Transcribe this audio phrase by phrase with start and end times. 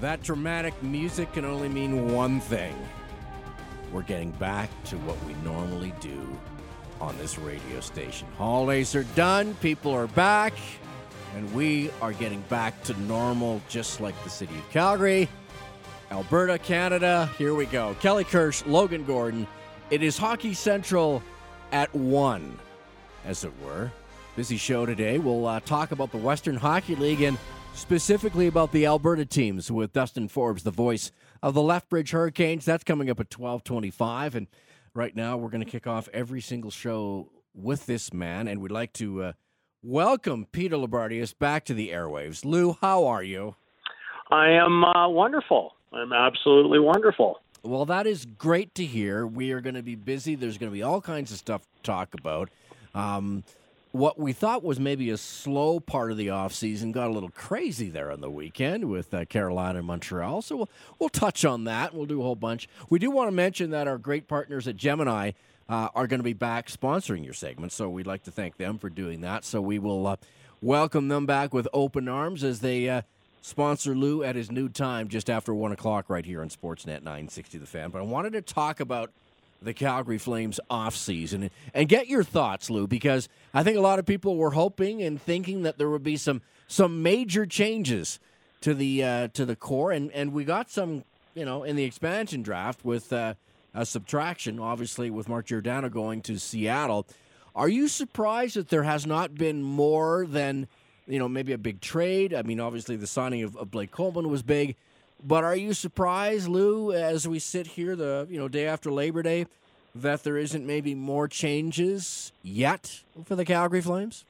[0.00, 2.74] That dramatic music can only mean one thing.
[3.92, 6.38] We're getting back to what we normally do
[7.00, 8.26] on this radio station.
[8.38, 10.54] Holidays are done, people are back,
[11.36, 15.28] and we are getting back to normal just like the city of Calgary,
[16.10, 17.30] Alberta, Canada.
[17.36, 17.94] Here we go.
[18.00, 19.46] Kelly Kirsch, Logan Gordon.
[19.90, 21.22] It is Hockey Central
[21.72, 22.58] at 1,
[23.26, 23.92] as it were.
[24.36, 25.18] Busy show today.
[25.18, 27.36] We'll uh, talk about the Western Hockey League and
[27.74, 31.10] specifically about the Alberta teams with Dustin Forbes, the voice
[31.42, 32.64] of the Lethbridge Hurricanes.
[32.64, 34.36] That's coming up at 1225.
[34.36, 34.46] And
[34.94, 38.46] right now we're going to kick off every single show with this man.
[38.46, 39.32] And we'd like to uh,
[39.82, 42.44] welcome Peter Loubardias back to the airwaves.
[42.44, 43.56] Lou, how are you?
[44.30, 45.74] I am uh, wonderful.
[45.92, 47.40] I'm absolutely wonderful.
[47.62, 49.26] Well, that is great to hear.
[49.26, 50.36] We are going to be busy.
[50.36, 52.48] There's going to be all kinds of stuff to talk about.
[52.94, 53.44] Um,
[53.92, 57.90] what we thought was maybe a slow part of the offseason got a little crazy
[57.90, 60.42] there on the weekend with uh, Carolina and Montreal.
[60.42, 61.94] So we'll, we'll touch on that.
[61.94, 62.68] We'll do a whole bunch.
[62.88, 65.32] We do want to mention that our great partners at Gemini
[65.68, 67.72] uh, are going to be back sponsoring your segment.
[67.72, 69.44] So we'd like to thank them for doing that.
[69.44, 70.16] So we will uh,
[70.60, 73.02] welcome them back with open arms as they uh,
[73.42, 77.58] sponsor Lou at his new time just after 1 o'clock right here on Sportsnet 960
[77.58, 77.90] The Fan.
[77.90, 79.10] But I wanted to talk about
[79.62, 83.98] the Calgary Flames off season and get your thoughts, Lou, because I think a lot
[83.98, 88.20] of people were hoping and thinking that there would be some some major changes
[88.60, 91.84] to the uh, to the core, and and we got some, you know, in the
[91.84, 93.34] expansion draft with uh,
[93.74, 97.06] a subtraction, obviously with Mark Giordano going to Seattle.
[97.54, 100.68] Are you surprised that there has not been more than
[101.06, 102.34] you know maybe a big trade?
[102.34, 104.76] I mean, obviously the signing of, of Blake Coleman was big.
[105.22, 109.22] But are you surprised, Lou, as we sit here the you know day after Labor
[109.22, 109.46] Day,
[109.94, 114.24] that there isn't maybe more changes yet for the Calgary Flames?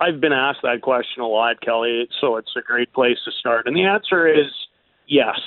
[0.00, 3.66] I've been asked that question a lot, Kelly, so it's a great place to start.
[3.66, 4.46] And the answer is
[5.06, 5.38] yes,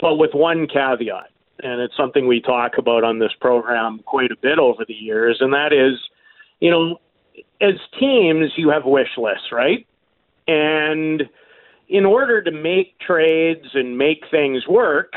[0.00, 1.30] but with one caveat.
[1.62, 5.38] And it's something we talk about on this program quite a bit over the years,
[5.40, 6.00] and that is,
[6.58, 6.98] you know,
[7.60, 9.86] as teams, you have wish lists, right?
[10.48, 11.28] And
[11.88, 15.12] in order to make trades and make things work,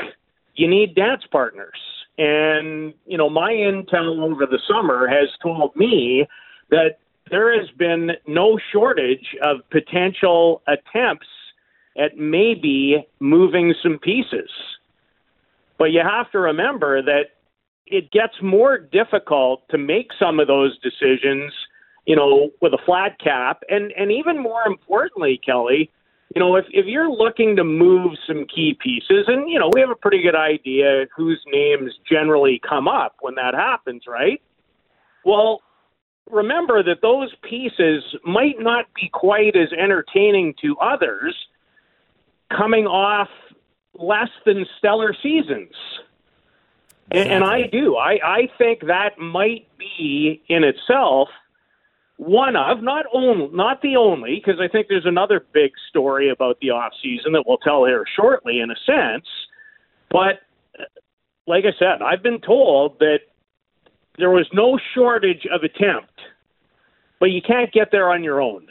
[0.54, 1.78] you need dance partners.
[2.18, 6.26] And, you know, my intel over the summer has told me
[6.70, 6.98] that
[7.30, 11.26] there has been no shortage of potential attempts
[11.96, 14.50] at maybe moving some pieces.
[15.78, 17.26] But you have to remember that
[17.86, 21.52] it gets more difficult to make some of those decisions,
[22.06, 23.62] you know, with a flat cap.
[23.68, 25.90] And, and even more importantly, Kelly,
[26.34, 29.80] you know, if, if you're looking to move some key pieces, and, you know, we
[29.80, 34.42] have a pretty good idea whose names generally come up when that happens, right?
[35.24, 35.62] Well,
[36.30, 41.34] remember that those pieces might not be quite as entertaining to others
[42.54, 43.28] coming off
[43.94, 45.72] less than stellar seasons.
[47.10, 47.96] And, and I do.
[47.96, 51.28] I, I think that might be in itself–
[52.18, 56.58] one of, not only, not the only, because I think there's another big story about
[56.60, 59.24] the off season that we'll tell here shortly, in a sense.
[60.10, 60.40] But
[61.46, 63.20] like I said, I've been told that
[64.18, 66.20] there was no shortage of attempt,
[67.20, 68.66] but you can't get there on your own.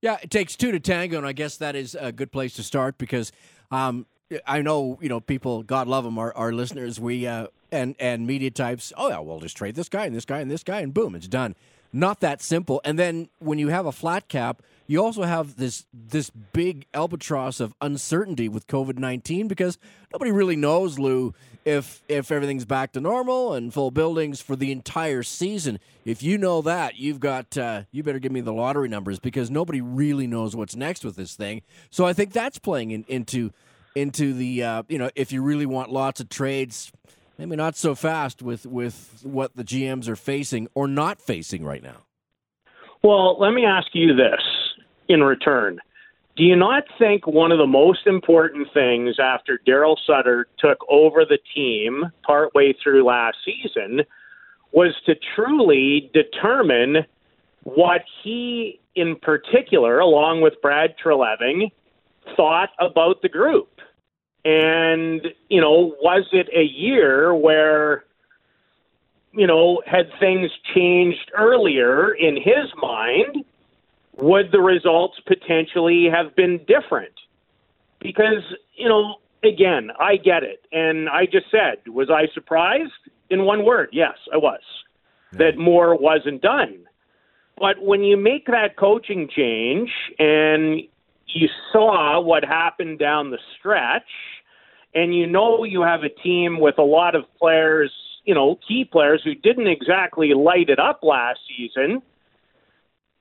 [0.00, 2.62] Yeah, it takes two to tango, and I guess that is a good place to
[2.62, 3.32] start because
[3.72, 4.06] um,
[4.46, 5.64] I know you know people.
[5.64, 7.00] God love them, our, our listeners.
[7.00, 8.92] We uh, and and media types.
[8.96, 11.16] Oh yeah, we'll just trade this guy and this guy and this guy, and boom,
[11.16, 11.56] it's done
[11.92, 12.80] not that simple.
[12.84, 17.60] And then when you have a flat cap, you also have this this big albatross
[17.60, 19.78] of uncertainty with COVID nineteen because
[20.12, 21.34] nobody really knows, Lou,
[21.64, 25.78] if if everything's back to normal and full buildings for the entire season.
[26.06, 29.50] If you know that, you've got uh, you better give me the lottery numbers because
[29.50, 31.60] nobody really knows what's next with this thing.
[31.90, 33.52] So I think that's playing in, into
[33.94, 36.90] into the uh, you know if you really want lots of trades
[37.38, 41.82] maybe not so fast with with what the GMs are facing or not facing right
[41.82, 42.04] now.
[43.02, 44.42] Well, let me ask you this
[45.08, 45.78] in return.
[46.36, 51.24] Do you not think one of the most important things after Daryl Sutter took over
[51.24, 54.02] the team partway through last season
[54.70, 56.98] was to truly determine
[57.64, 61.72] what he, in particular, along with Brad Treliving,
[62.36, 63.77] thought about the group?
[64.44, 68.04] And, you know, was it a year where,
[69.32, 73.44] you know, had things changed earlier in his mind,
[74.16, 77.14] would the results potentially have been different?
[78.00, 78.42] Because,
[78.74, 80.64] you know, again, I get it.
[80.72, 82.92] And I just said, was I surprised?
[83.30, 84.60] In one word, yes, I was.
[85.32, 85.38] Yeah.
[85.38, 86.86] That more wasn't done.
[87.58, 90.82] But when you make that coaching change and
[91.34, 94.08] you saw what happened down the stretch,
[94.94, 97.92] and you know you have a team with a lot of players,
[98.24, 102.02] you know, key players who didn't exactly light it up last season.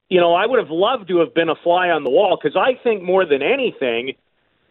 [0.10, 2.56] You know, I would have loved to have been a fly on the wall because
[2.56, 4.14] I think more than anything,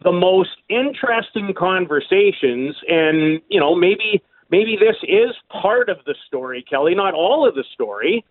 [0.03, 6.65] the most interesting conversations, and you know, maybe maybe this is part of the story,
[6.67, 8.25] Kelly, not all of the story.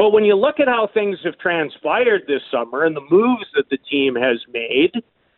[0.00, 3.68] But when you look at how things have transpired this summer and the moves that
[3.68, 4.94] the team has made,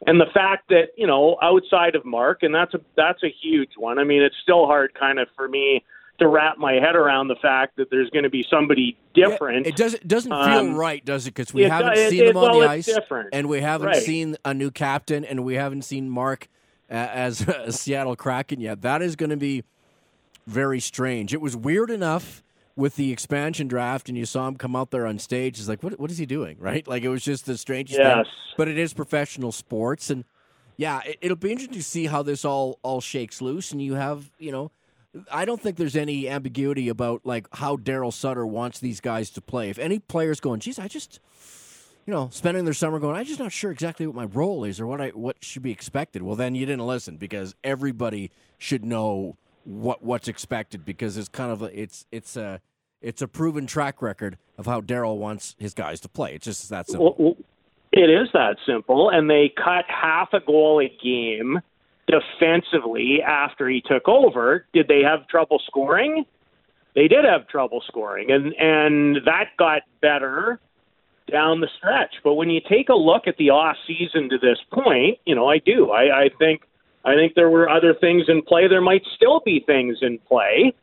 [0.07, 3.71] and the fact that you know outside of Mark, and that's a that's a huge
[3.77, 3.99] one.
[3.99, 5.85] I mean, it's still hard, kind of, for me
[6.21, 9.67] to wrap my head around the fact that there's going to be somebody different.
[9.67, 9.95] Yeah, it does.
[9.95, 11.35] It doesn't feel um, right, does it?
[11.35, 13.31] Because we it, haven't it, seen it, them on well, the ice, different.
[13.33, 14.03] and we haven't right.
[14.03, 16.47] seen a new captain, and we haven't seen Mark
[16.89, 18.83] uh, as a Seattle Kraken yet.
[18.83, 19.65] That is going to be
[20.47, 21.35] very strange.
[21.35, 22.45] It was weird enough
[22.77, 25.83] with the expansion draft and you saw him come out there on stage, it's like,
[25.83, 26.57] what, what is he doing?
[26.63, 26.87] Right?
[26.87, 28.15] Like, it was just the strangest yes.
[28.15, 28.25] thing.
[28.57, 30.11] But it is professional sports.
[30.11, 30.25] And
[30.77, 33.73] yeah, it, will be interesting to see how this all, all shakes loose.
[33.73, 34.71] And you have, you know,
[35.31, 39.41] I don't think there's any ambiguity about like how Daryl Sutter wants these guys to
[39.41, 39.71] play.
[39.71, 41.21] If any player's going, geez, I just,
[42.07, 44.81] you know, spending their summer going, I'm just not sure exactly what my role is
[44.81, 46.23] or what I what should be expected.
[46.23, 51.53] Well, then you didn't listen because everybody should know what what's expected because it's kind
[51.53, 52.61] of it's it's a
[53.01, 56.35] it's a proven track record of how Daryl wants his guys to play.
[56.35, 57.15] It's just that simple.
[57.19, 57.37] Well,
[57.93, 61.61] it is that simple, and they cut half a goal a game
[62.07, 64.67] defensively after he took over.
[64.73, 66.25] Did they have trouble scoring?
[66.95, 70.61] They did have trouble scoring, and and that got better
[71.31, 72.15] down the stretch.
[72.25, 75.49] But when you take a look at the off season to this point, you know,
[75.49, 75.91] I do.
[75.91, 76.63] I, I think
[77.05, 78.69] I think there were other things in play.
[78.69, 80.75] There might still be things in play,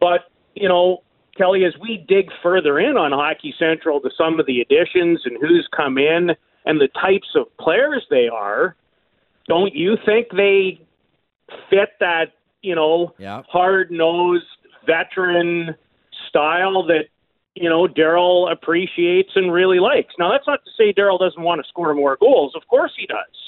[0.00, 0.20] but
[0.54, 1.02] you know,
[1.36, 5.36] Kelly, as we dig further in on Hockey Central to some of the additions and
[5.40, 6.30] who's come in
[6.64, 8.76] and the types of players they are,
[9.48, 10.80] don't you think they
[11.68, 13.42] fit that, you know, yeah.
[13.48, 14.44] hard nosed
[14.86, 15.74] veteran
[16.28, 17.06] style that,
[17.54, 20.14] you know, Daryl appreciates and really likes?
[20.18, 22.52] Now that's not to say Daryl doesn't want to score more goals.
[22.54, 23.43] Of course he does.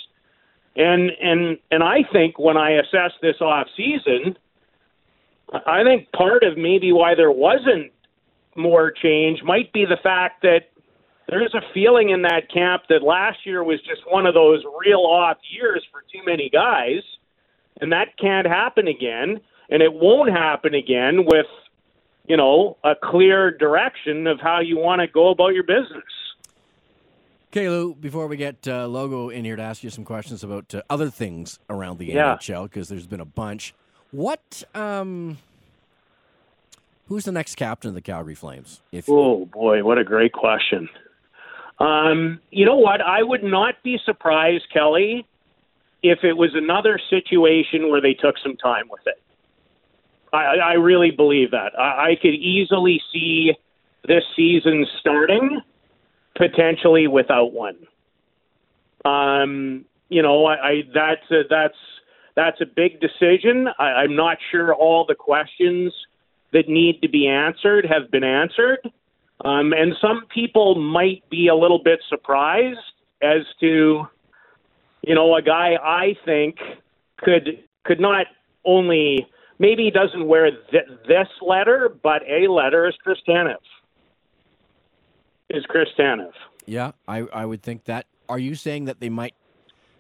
[0.77, 4.37] And and and I think when I assess this off season,
[5.67, 7.93] I think part of maybe why there wasn't
[8.57, 10.69] more change might be the fact that
[11.29, 15.01] there's a feeling in that camp that last year was just one of those real
[15.01, 17.03] off years for too many guys,
[17.81, 19.41] and that can't happen again,
[19.71, 21.47] and it won't happen again with
[22.29, 26.05] you know a clear direction of how you want to go about your business.
[27.57, 30.75] Okay, Lou, before we get uh, Logo in here to ask you some questions about
[30.75, 32.37] uh, other things around the yeah.
[32.37, 33.73] NHL, because there's been a bunch.
[34.11, 35.39] What um
[37.09, 38.83] who's the next captain of the Calgary Flames?
[38.93, 40.91] If Oh boy, what a great question.
[41.79, 43.01] Um, you know what?
[43.01, 45.27] I would not be surprised, Kelly,
[46.03, 49.19] if it was another situation where they took some time with it.
[50.31, 51.73] I, I really believe that.
[51.79, 53.55] I, I could easily see
[54.07, 55.63] this season starting
[56.37, 57.77] potentially without one.
[59.05, 61.79] Um, you know, I, I that's a, that's
[62.35, 63.69] that's a big decision.
[63.79, 65.93] I, I'm not sure all the questions
[66.53, 68.79] that need to be answered have been answered.
[69.45, 72.79] Um, and some people might be a little bit surprised
[73.23, 74.07] as to,
[75.03, 76.57] you know, a guy I think
[77.19, 78.27] could could not
[78.65, 79.27] only
[79.59, 83.57] maybe he doesn't wear th- this letter, but a letter is Chris Tanev.
[85.51, 86.33] Is Chris Tanev?
[86.67, 88.07] Yeah, I I would think that.
[88.29, 89.35] Are you saying that they might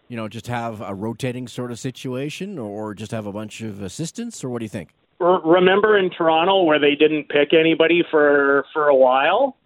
[0.08, 3.82] you know, just have a rotating sort of situation or just have a bunch of
[3.82, 4.90] assistants, or what do you think?
[5.18, 9.56] Remember in Toronto where they didn't pick anybody for for a while,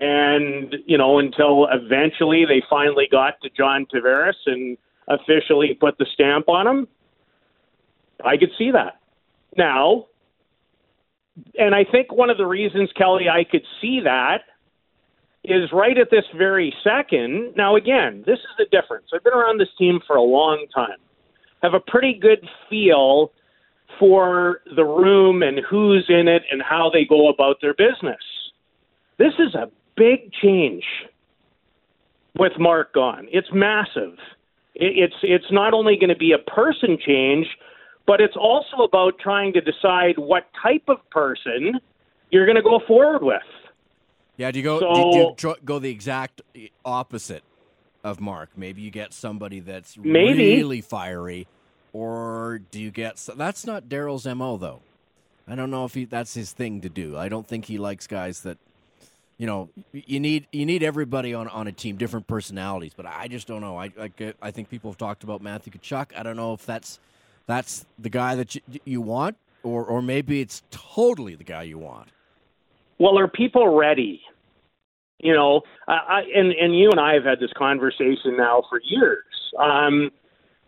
[0.00, 6.06] and you know until eventually they finally got to John Tavares and officially put the
[6.12, 6.88] stamp on him.
[8.24, 8.98] I could see that
[9.56, 10.06] now,
[11.56, 14.42] and I think one of the reasons Kelly I could see that
[15.44, 17.54] is right at this very second.
[17.56, 19.06] Now, again, this is the difference.
[19.14, 20.98] I've been around this team for a long time,
[21.62, 23.32] have a pretty good feel
[23.98, 28.22] for the room and who's in it and how they go about their business.
[29.18, 30.84] This is a big change
[32.38, 33.26] with Mark gone.
[33.30, 34.16] It's massive.
[34.74, 37.46] It's it's not only going to be a person change,
[38.06, 41.80] but it's also about trying to decide what type of person
[42.30, 43.42] you're going to go forward with.
[44.40, 46.40] Yeah, do you go so, do, do you go the exact
[46.82, 47.44] opposite
[48.02, 48.48] of Mark?
[48.56, 50.56] Maybe you get somebody that's maybe.
[50.56, 51.46] really fiery,
[51.92, 54.80] or do you get that's not Daryl's mo though.
[55.46, 57.18] I don't know if he, that's his thing to do.
[57.18, 58.56] I don't think he likes guys that
[59.36, 62.92] you know, you need you need everybody on, on a team, different personalities.
[62.96, 63.76] But I just don't know.
[63.76, 66.16] I I, I think people have talked about Matthew Tkachuk.
[66.16, 66.98] I don't know if that's
[67.46, 71.76] that's the guy that you, you want, or or maybe it's totally the guy you
[71.76, 72.08] want.
[73.00, 74.20] Well, are people ready?
[75.18, 79.24] You know, I, and and you and I have had this conversation now for years.
[79.58, 80.10] Um,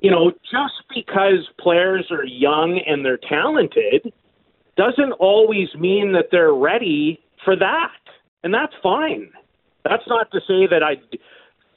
[0.00, 4.12] you know, just because players are young and they're talented
[4.76, 7.92] doesn't always mean that they're ready for that
[8.42, 9.30] and that's fine.
[9.84, 10.96] That's not to say that I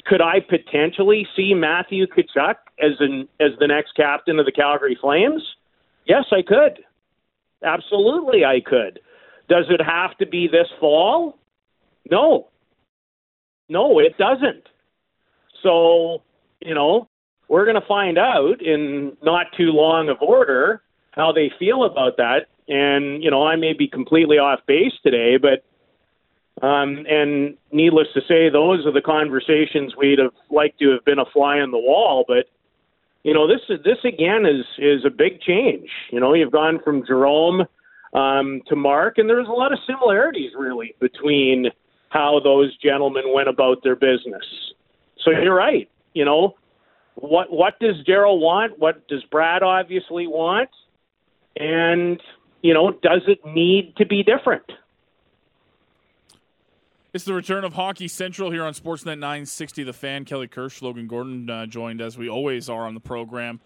[0.05, 4.97] could I potentially see Matthew Tkachuk as an as the next captain of the Calgary
[4.99, 5.43] Flames.
[6.05, 6.83] Yes, I could.
[7.63, 8.99] Absolutely, I could.
[9.47, 11.37] Does it have to be this fall?
[12.09, 12.49] No.
[13.69, 14.67] No, it doesn't.
[15.63, 16.21] So,
[16.59, 17.07] you know,
[17.47, 22.17] we're going to find out in not too long of order how they feel about
[22.17, 22.47] that.
[22.67, 25.63] And, you know, I may be completely off base today, but
[26.65, 31.19] um, and needless to say, those are the conversations we'd have liked to have been
[31.19, 32.23] a fly on the wall.
[32.27, 32.45] But
[33.23, 35.89] you know, this is this again is is a big change.
[36.11, 37.65] You know, you've gone from Jerome
[38.15, 41.67] um, to Mark, and there's a lot of similarities really between
[42.09, 44.45] how those gentlemen went about their business.
[45.23, 45.89] So you're right.
[46.13, 46.55] You know,
[47.15, 48.79] what what does Daryl want?
[48.79, 50.69] What does Brad obviously want?
[51.57, 52.21] And
[52.61, 54.63] you know, does it need to be different?
[57.13, 59.83] It's the return of Hockey Central here on Sportsnet 960.
[59.83, 63.59] The fan, Kelly Kirsch, Logan Gordon, uh, joined as we always are on the program.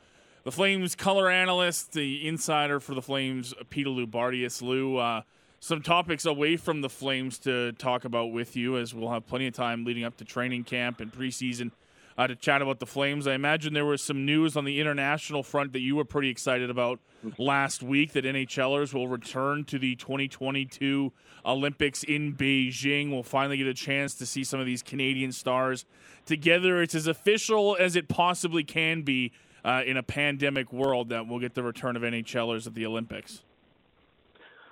[0.45, 4.61] The Flames color analyst, the insider for the Flames, Peter Loubardias.
[4.61, 5.23] Lou, uh,
[5.59, 9.47] some topics away from the Flames to talk about with you, as we'll have plenty
[9.47, 11.71] of time leading up to training camp and preseason
[12.17, 13.27] uh, to chat about the Flames.
[13.27, 16.69] I imagine there was some news on the international front that you were pretty excited
[16.69, 16.99] about
[17.37, 21.11] last week that NHLers will return to the 2022
[21.45, 23.11] Olympics in Beijing.
[23.11, 25.83] We'll finally get a chance to see some of these Canadian stars
[26.25, 26.81] together.
[26.81, 31.39] It's as official as it possibly can be uh, in a pandemic world that we'll
[31.39, 33.43] get the return of NHLers at the Olympics.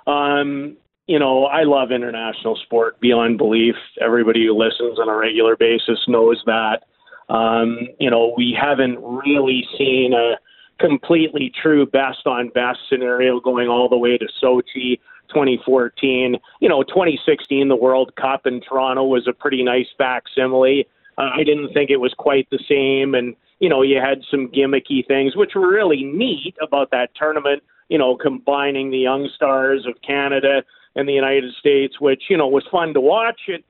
[0.05, 0.77] Um,
[1.07, 3.75] you know, I love international sport beyond belief.
[4.01, 6.83] Everybody who listens on a regular basis knows that.
[7.29, 10.37] Um, you know, we haven't really seen a
[10.79, 16.37] completely true best on best scenario going all the way to Sochi 2014.
[16.59, 20.87] You know, 2016, the World Cup in Toronto was a pretty nice facsimile.
[21.17, 23.15] Uh, I didn't think it was quite the same.
[23.15, 27.63] And, you know, you had some gimmicky things, which were really neat about that tournament,
[27.89, 30.63] you know, combining the young stars of Canada
[30.95, 33.41] and the United States, which, you know, was fun to watch.
[33.47, 33.63] It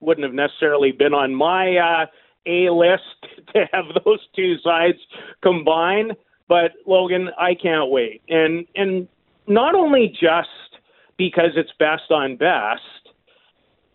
[0.00, 2.06] wouldn't have necessarily been on my uh,
[2.46, 4.98] a list to have those two sides
[5.42, 6.12] combine.
[6.48, 8.22] But Logan, I can't wait.
[8.28, 9.06] And and
[9.46, 10.48] not only just
[11.16, 12.80] because it's best on best,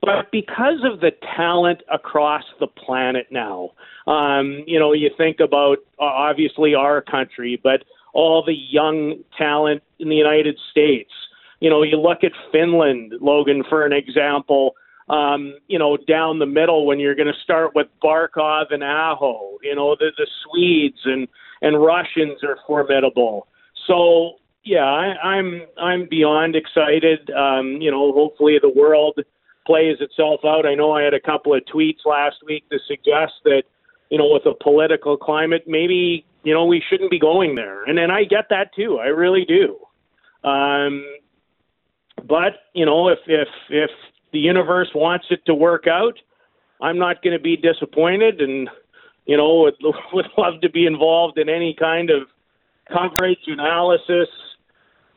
[0.05, 3.71] but because of the talent across the planet now.
[4.07, 7.83] Um, you know, you think about uh, obviously our country, but
[8.13, 11.11] all the young talent in the United States.
[11.59, 14.75] You know, you look at Finland, Logan, for an example
[15.09, 19.57] um, you know, down the middle when you're going to start with Barkov and Aho.
[19.61, 21.27] You know, the, the Swedes and
[21.61, 23.47] and Russians are formidable.
[23.87, 24.33] So
[24.63, 27.29] yeah, I, I'm I'm beyond excited.
[27.31, 29.19] Um, you know, hopefully the world
[29.65, 30.65] plays itself out.
[30.65, 33.63] I know I had a couple of tweets last week to suggest that
[34.09, 37.97] you know, with the political climate, maybe you know we shouldn't be going there, and
[37.97, 38.99] and I get that too.
[38.99, 39.79] I really do.
[40.47, 41.05] Um,
[42.23, 43.89] but you know, if if if
[44.31, 46.19] the universe wants it to work out,
[46.81, 48.69] I'm not going to be disappointed, and
[49.25, 49.75] you know would
[50.13, 52.27] would love to be involved in any kind of
[52.87, 54.29] coverage analysis,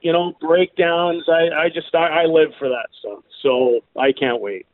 [0.00, 1.24] you know, breakdowns.
[1.28, 4.66] I I just I, I live for that stuff, so I can't wait.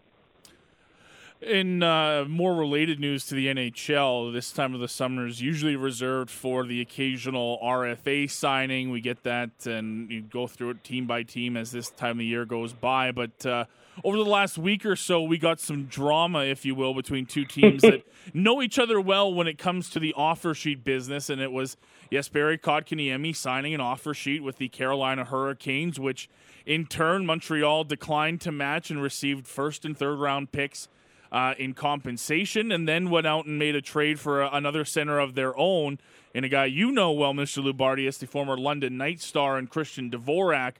[1.45, 5.77] In uh, more related news to the NHL, this time of the summer is usually
[5.77, 8.89] reserved for the occasional RFA signing.
[8.89, 12.19] We get that and you go through it team by team as this time of
[12.19, 13.13] the year goes by.
[13.13, 13.67] But uh,
[14.03, 17.45] over the last week or so, we got some drama, if you will, between two
[17.45, 21.29] teams that know each other well when it comes to the offer sheet business.
[21.29, 21.77] And it was,
[22.15, 26.29] Jesperi Kotkaniemi signing an offer sheet with the Carolina Hurricanes, which
[26.65, 30.89] in turn, Montreal declined to match and received first and third round picks
[31.33, 35.19] uh, in compensation, and then went out and made a trade for a, another center
[35.19, 35.99] of their own,
[36.37, 37.65] and a guy you know well, Mr.
[37.65, 40.75] Loubardias, the former London Knight star, and Christian Dvorak.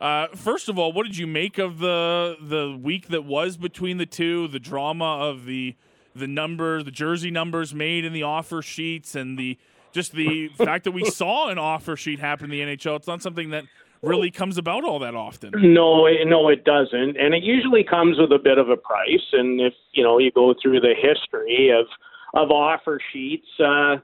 [0.00, 3.98] Uh, first of all, what did you make of the the week that was between
[3.98, 4.48] the two?
[4.48, 5.76] The drama of the
[6.16, 9.58] the number, the jersey numbers made in the offer sheets, and the
[9.92, 12.96] just the fact that we saw an offer sheet happen in the NHL.
[12.96, 13.64] It's not something that
[14.02, 15.52] really comes about all that often.
[15.56, 19.26] No, no, it doesn't, and it usually comes with a bit of a price.
[19.32, 21.86] And if you know you go through the history of
[22.34, 23.96] of offer sheets, uh,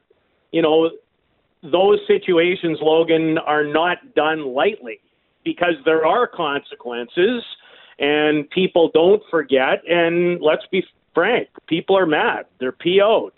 [0.52, 0.90] you know
[1.62, 5.00] those situations, Logan, are not done lightly
[5.44, 7.42] because there are consequences,
[7.98, 9.82] and people don't forget.
[9.88, 13.32] And let's be frank, people are mad; they're PO'd.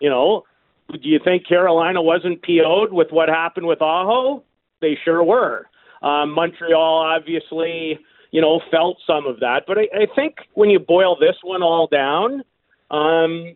[0.00, 0.44] You know,
[0.92, 4.42] do you think Carolina wasn't PO'd with what happened with Aho?
[4.80, 5.66] They sure were.
[6.02, 7.98] Um, Montreal obviously,
[8.30, 9.64] you know, felt some of that.
[9.66, 12.42] But I, I think when you boil this one all down,
[12.90, 13.54] um,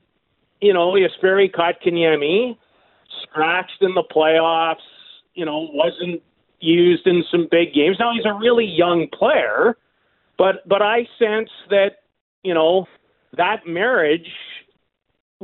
[0.61, 2.57] you know, Jesperi Kotkaniemi
[3.23, 4.77] scratched in the playoffs,
[5.35, 6.23] you know, wasn't
[6.61, 7.97] used in some big games.
[7.99, 9.77] Now he's a really young player,
[10.39, 12.03] but but I sense that,
[12.43, 12.87] you know,
[13.37, 14.29] that marriage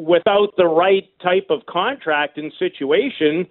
[0.07, 3.47] without the right type of contract and situation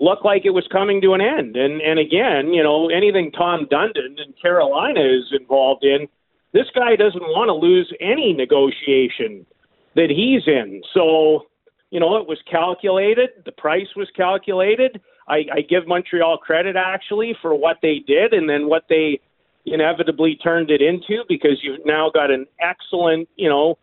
[0.00, 1.56] looked like it was coming to an end.
[1.56, 6.08] And and again, you know, anything Tom Dundon and Carolina is involved in,
[6.52, 9.46] this guy doesn't want to lose any negotiation
[9.94, 10.82] that he's in.
[10.92, 11.46] So,
[11.90, 13.30] you know, it was calculated.
[13.44, 15.00] The price was calculated.
[15.28, 19.20] I, I give Montreal credit actually for what they did and then what they
[19.64, 23.78] inevitably turned it into because you've now got an excellent, you know,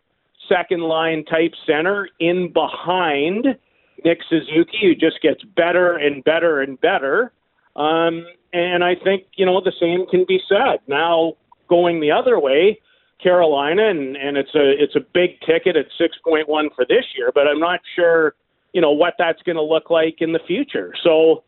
[0.47, 3.57] second line type center in behind
[4.03, 7.31] Nick Suzuki, who just gets better and better and better.
[7.75, 11.33] Um, and I think you know the same can be said now.
[11.69, 12.81] Going the other way,
[13.23, 17.05] Carolina, and, and it's a it's a big ticket at six point one for this
[17.15, 18.35] year, but I'm not sure
[18.73, 20.93] you know what that's going to look like in the future.
[21.01, 21.43] So,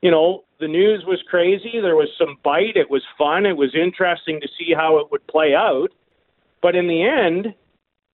[0.00, 1.80] you know, the news was crazy.
[1.80, 2.76] There was some bite.
[2.76, 3.46] It was fun.
[3.46, 5.90] It was interesting to see how it would play out.
[6.60, 7.54] But in the end,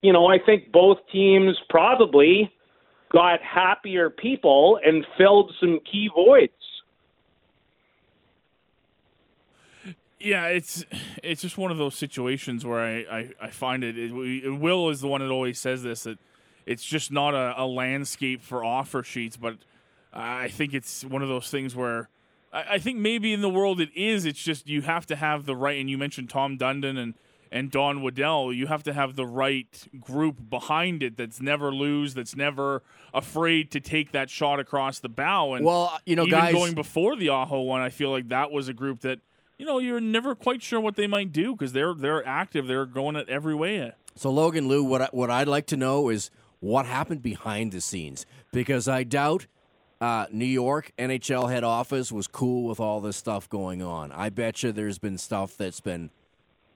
[0.02, 2.52] you know, I think both teams probably
[3.12, 6.52] got happier people and filled some key voids.
[10.20, 10.84] Yeah, it's
[11.22, 15.00] it's just one of those situations where I, I, I find it, it, Will is
[15.00, 16.18] the one that always says this that
[16.66, 19.58] it's just not a, a, landscape for offer sheets, but
[20.12, 22.08] I think it's one of those things where
[22.52, 24.24] I, I think maybe in the world it is.
[24.24, 25.80] It's just you have to have the right.
[25.80, 27.14] And you mentioned Tom Dundon and
[27.50, 32.14] and Don Waddell, you have to have the right group behind it that's never lose,
[32.14, 32.82] that's never
[33.14, 35.54] afraid to take that shot across the bow.
[35.54, 38.50] And well, you know, even guys, going before the Aho one, I feel like that
[38.50, 39.20] was a group that
[39.58, 42.86] you know you're never quite sure what they might do because they're they're active, they're
[42.86, 43.92] going at every way.
[44.14, 46.30] So Logan Lou, what I, what I'd like to know is
[46.60, 49.46] what happened behind the scenes because I doubt.
[50.00, 54.12] Uh, New York NHL head office was cool with all this stuff going on.
[54.12, 56.10] I bet you there's been stuff that's been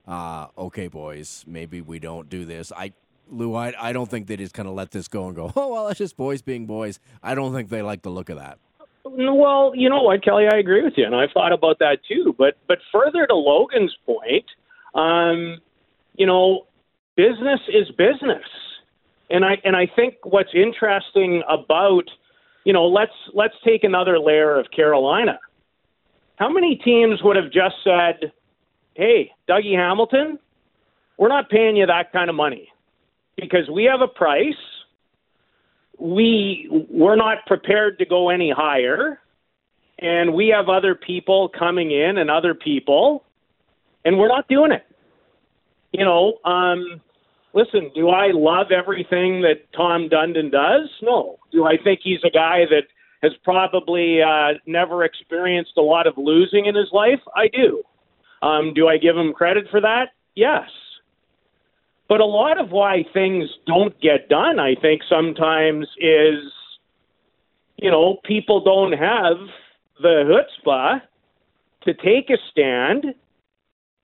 [0.07, 2.73] uh, okay, boys, maybe we don't do this.
[2.77, 2.93] I,
[3.31, 5.73] Lou, I, I don't think they just kind of let this go and go, oh,
[5.73, 6.99] well, it's just boys being boys.
[7.23, 8.59] I don't think they like the look of that.
[9.05, 12.35] Well, you know what, Kelly, I agree with you, and I've thought about that too.
[12.39, 14.45] But but further to Logan's point,
[14.95, 15.59] um,
[16.15, 16.67] you know,
[17.17, 18.45] business is business,
[19.29, 22.05] and I and I think what's interesting about,
[22.65, 25.39] you know, let's let's take another layer of Carolina.
[26.37, 28.33] How many teams would have just said,
[28.95, 30.39] hey, Dougie Hamilton,
[31.19, 32.69] we're not paying you that kind of money
[33.37, 34.55] because we have a price.
[35.99, 39.21] We we're not prepared to go any higher,
[39.99, 43.25] and we have other people coming in and other people,
[44.05, 44.85] and we're not doing it.
[45.93, 47.01] You know, um,
[47.53, 50.89] listen, do I love everything that Tom Dundon does?
[51.03, 51.39] No.
[51.53, 52.85] Do I think he's a guy that
[53.23, 57.21] has probably uh, never experienced a lot of losing in his life?
[57.37, 57.83] I do.
[58.43, 60.09] Um, do I give him credit for that?
[60.35, 60.69] Yes.
[62.09, 66.53] But a lot of why things don't get done, I think, sometimes is,
[67.77, 69.37] you know, people don't have
[70.03, 71.01] the chutzpah
[71.85, 73.15] to take a stand,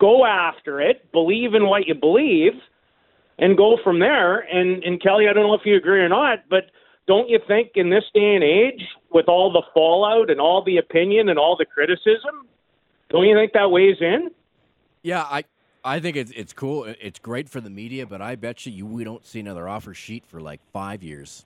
[0.01, 2.53] go after it, believe in what you believe,
[3.39, 4.39] and go from there.
[4.39, 6.71] And, and Kelly, I don't know if you agree or not, but
[7.07, 10.77] don't you think in this day and age, with all the fallout and all the
[10.77, 12.47] opinion and all the criticism,
[13.11, 14.31] don't you think that weighs in?
[15.03, 15.45] Yeah, I
[15.85, 16.85] I think it's it's cool.
[16.85, 19.95] It's great for the media, but I bet you, you we don't see another offer
[19.95, 21.45] sheet for like five years.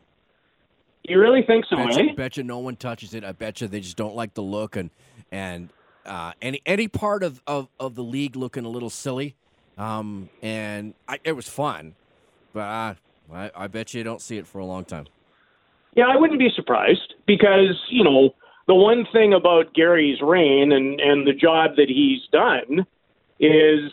[1.04, 1.76] You really think so?
[1.76, 2.02] Bet, eh?
[2.02, 3.24] you, bet you no one touches it.
[3.24, 4.90] I bet you they just don't like the look and
[5.30, 5.68] and
[6.06, 9.34] uh, any any part of, of, of the league looking a little silly.
[9.78, 11.94] Um, and I, it was fun,
[12.52, 12.94] but uh,
[13.32, 15.06] I I bet you don't see it for a long time.
[15.94, 18.34] Yeah, I wouldn't be surprised because you know
[18.66, 22.86] the one thing about Gary's reign and and the job that he's done
[23.40, 23.90] is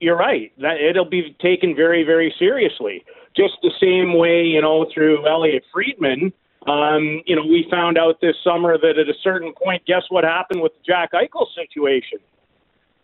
[0.00, 3.04] you're right that it'll be taken very very seriously.
[3.36, 6.32] Just the same way you know through Elliotte Friedman,
[6.66, 10.24] Um, you know, we found out this summer that at a certain point, guess what
[10.24, 12.18] happened with the Jack Eichel situation?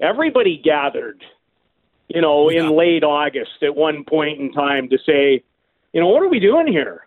[0.01, 1.23] Everybody gathered,
[2.09, 2.65] you know, Yeah.
[2.67, 5.45] in late August at one point in time to say,
[5.93, 7.07] you know, what are we doing here?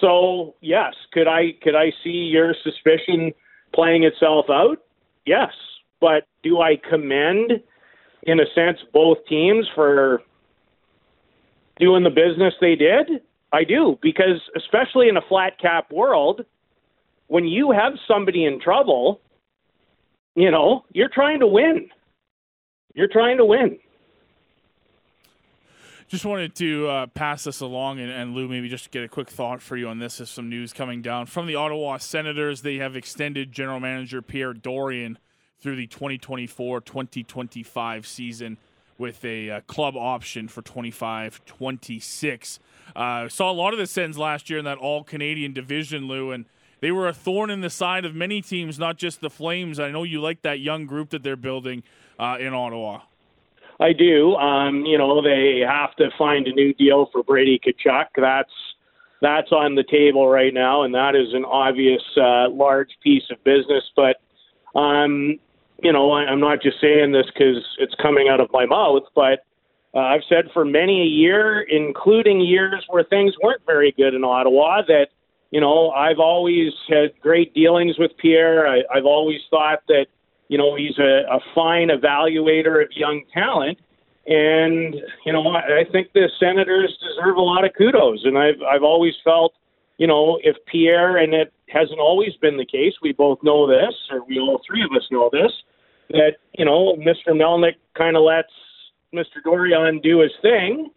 [0.00, 3.32] So yes, could I could I see your suspicion
[3.74, 4.78] playing itself out?
[5.26, 5.52] Yes,
[6.00, 7.52] but do I commend,
[8.24, 10.22] in a sense, both teams for
[11.78, 13.22] doing the business they did?
[13.52, 16.44] I do because especially in a flat cap world,
[17.28, 19.20] when you have somebody in trouble,
[20.34, 21.88] you know you're trying to win.
[22.94, 23.78] You're trying to win.
[26.08, 29.30] Just wanted to uh, pass this along, and, and Lou, maybe just get a quick
[29.30, 30.20] thought for you on this.
[30.20, 34.52] As some news coming down from the Ottawa Senators, they have extended General Manager Pierre
[34.52, 35.16] Dorion
[35.60, 38.58] through the 2024-2025 season
[38.98, 42.58] with a uh, club option for 25-26.
[42.94, 46.32] Uh, saw a lot of the Sens last year in that All Canadian division, Lou,
[46.32, 46.44] and
[46.80, 49.80] they were a thorn in the side of many teams, not just the Flames.
[49.80, 51.82] I know you like that young group that they're building
[52.18, 53.00] uh, in Ottawa.
[53.84, 54.34] I do.
[54.36, 58.06] Um, you know, they have to find a new deal for Brady Tkachuk.
[58.16, 58.52] That's
[59.20, 63.42] that's on the table right now, and that is an obvious uh, large piece of
[63.44, 63.84] business.
[63.94, 64.16] But
[64.78, 65.38] um,
[65.82, 69.02] you know, I, I'm not just saying this because it's coming out of my mouth,
[69.14, 69.44] but
[69.94, 74.24] uh, I've said for many a year, including years where things weren't very good in
[74.24, 75.08] Ottawa, that
[75.50, 78.66] you know I've always had great dealings with Pierre.
[78.66, 80.06] I, I've always thought that
[80.48, 83.78] you know he's a, a fine evaluator of young talent,
[84.26, 88.24] and you know I, I think the Senators deserve a lot of kudos.
[88.24, 89.54] And I've I've always felt,
[89.98, 93.94] you know, if Pierre and it hasn't always been the case, we both know this,
[94.10, 95.52] or we all three of us know this,
[96.10, 97.28] that you know Mr.
[97.30, 98.52] Melnyk kind of lets
[99.14, 99.42] Mr.
[99.44, 100.90] Dorion do his thing,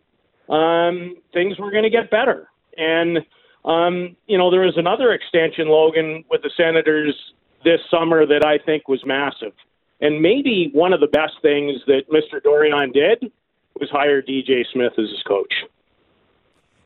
[0.49, 2.49] um, things were going to get better.
[2.77, 3.19] And,
[3.65, 7.15] um, you know, there was another extension, Logan, with the Senators
[7.63, 9.53] this summer that I think was massive.
[9.99, 12.41] And maybe one of the best things that Mr.
[12.41, 13.31] Dorion did
[13.79, 15.53] was hire DJ Smith as his coach.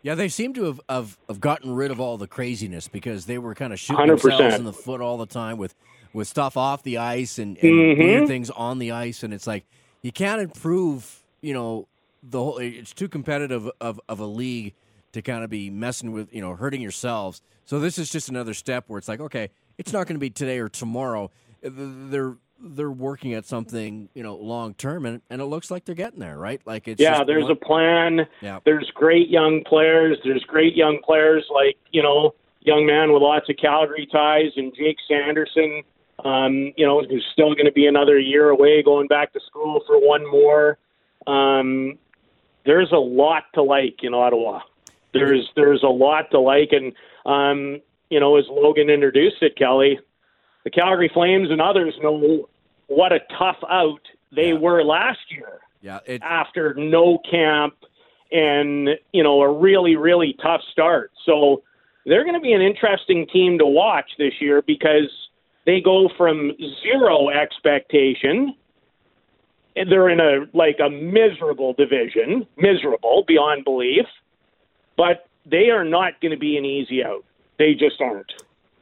[0.04, 3.38] Yeah, they seem to have, have, have gotten rid of all the craziness because they
[3.38, 4.22] were kind of shooting 100%.
[4.22, 5.76] themselves in the foot all the time with,
[6.14, 7.98] with stuff off the ice and, and Mhm.
[7.98, 9.22] weird things on the ice.
[9.22, 9.66] And it's like,
[10.02, 11.88] you can't improve, you know,
[12.24, 14.74] the whole, it's too competitive of, of a league
[15.14, 17.42] to kind of be messing with, you know, hurting yourselves.
[17.66, 19.50] So this is just another step where it's like, okay,
[19.82, 21.32] it's not going to be today or tomorrow.
[21.64, 25.96] They're, they're working at something, you know, long term, and, and it looks like they're
[25.96, 26.62] getting there, right?
[26.66, 28.28] Like it's Yeah, there's one- a plan.
[28.42, 28.60] Yeah.
[28.64, 30.20] There's great young players.
[30.24, 34.72] There's great young players like, you know, young man with lots of Calgary ties and
[34.76, 35.82] Jake Sanderson,
[36.24, 39.82] um, you know, who's still going to be another year away going back to school
[39.88, 40.78] for one more.
[41.26, 41.98] Um,
[42.64, 44.60] there's a lot to like in Ottawa.
[45.14, 46.94] There's there's a lot to like and
[47.26, 47.82] um,
[48.12, 49.98] you know, as Logan introduced it, Kelly,
[50.66, 52.48] the Calgary Flames and others know
[52.88, 54.02] what a tough out
[54.36, 54.60] they Yeah.
[54.60, 57.74] were last year yeah, it, after no camp
[58.32, 61.12] and you know a really really tough start.
[61.26, 61.64] So
[62.06, 65.10] they're going to be an interesting team to watch this year because
[65.66, 66.52] they go from
[66.84, 68.56] zero expectation
[69.76, 74.06] and they're in a like a miserable division, miserable beyond belief,
[74.98, 77.24] but they are not going to be an easy out.
[77.62, 78.34] They just aren't.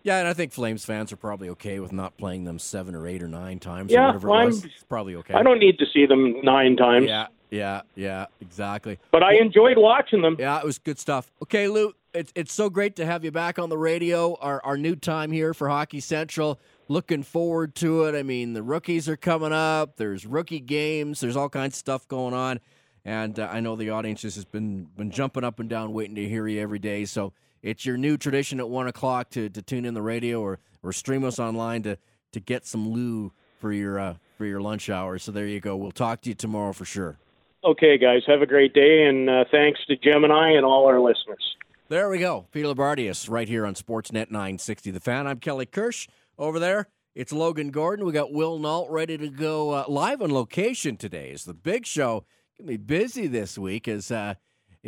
[0.04, 3.06] Yeah, and I think Flames fans are probably okay with not playing them seven or
[3.06, 4.63] eight or nine times Yeah, or whatever well, it was.
[4.63, 5.34] It's probably okay.
[5.34, 8.98] I don't need to see them nine times, Yeah, yeah, yeah, exactly.
[9.12, 10.38] but I enjoyed watching them.
[10.39, 11.30] Yeah, it was good stuff.
[11.44, 14.38] Okay, Lou, it's it's so great to have you back on the radio.
[14.39, 16.58] Our our new time here for Hockey Central.
[16.88, 18.18] Looking forward to it.
[18.18, 19.98] I mean, the rookies are coming up.
[19.98, 21.20] There's rookie games.
[21.20, 22.62] There's all kinds of stuff going on,
[23.04, 26.30] and uh, I know the audience has been been jumping up and down, waiting to
[26.30, 27.04] hear you every day.
[27.04, 30.60] So it's your new tradition at one o'clock to, to tune in the radio or
[30.82, 31.98] or stream us online to
[32.32, 35.17] to get some Lou for your uh, for your lunch hour.
[35.17, 35.76] So there you go.
[35.76, 37.17] We'll talk to you tomorrow for sure.
[37.63, 41.43] Okay, guys, have a great day, and uh, thanks to Gemini and all our listeners.
[41.89, 42.45] There we go.
[42.52, 45.28] Peter Loubardias right here on Sportsnet 960 The Fan.
[45.28, 46.08] I'm Kelly Kirsch.
[46.38, 48.06] Over there, it's Logan Gordon.
[48.06, 51.32] We got Will Nault ready to go uh, live on location today.
[51.32, 52.24] It's the big show.
[52.58, 54.36] Going to be busy this week as uh,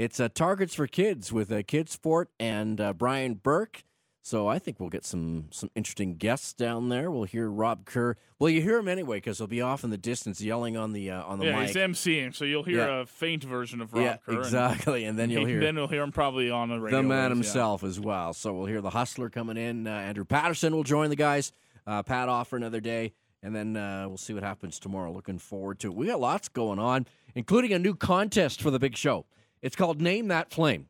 [0.02, 3.84] it's uh, Targets for Kids with uh, Kid Sport and uh, Brian Burke.
[4.24, 7.10] So I think we'll get some some interesting guests down there.
[7.10, 8.18] We'll hear Rob Kerr.
[8.38, 11.10] Well, you hear him anyway because he'll be off in the distance yelling on the
[11.10, 11.68] uh, on the yeah, mic.
[11.70, 13.02] he's MCing, so you'll hear Yeah.
[13.02, 14.34] a faint version of Rob yeah, Kerr.
[14.34, 15.06] and exactly.
[15.06, 17.02] And then you'll hear Then we'll hear him probably on the radio.
[17.02, 17.36] the man waves, yeah.
[17.36, 18.34] himself as well.
[18.34, 19.88] So we'll hear the hustler coming in.
[19.88, 21.52] Uh, Andrew Patterson will join the guys.
[21.88, 25.12] Uh, Pat off for another day, and then uh, we'll see what happens tomorrow.
[25.12, 25.96] Looking forward to it.
[25.96, 29.26] We got lots going on, including a new contest for the big show.
[29.62, 30.88] It's called Name That Flame,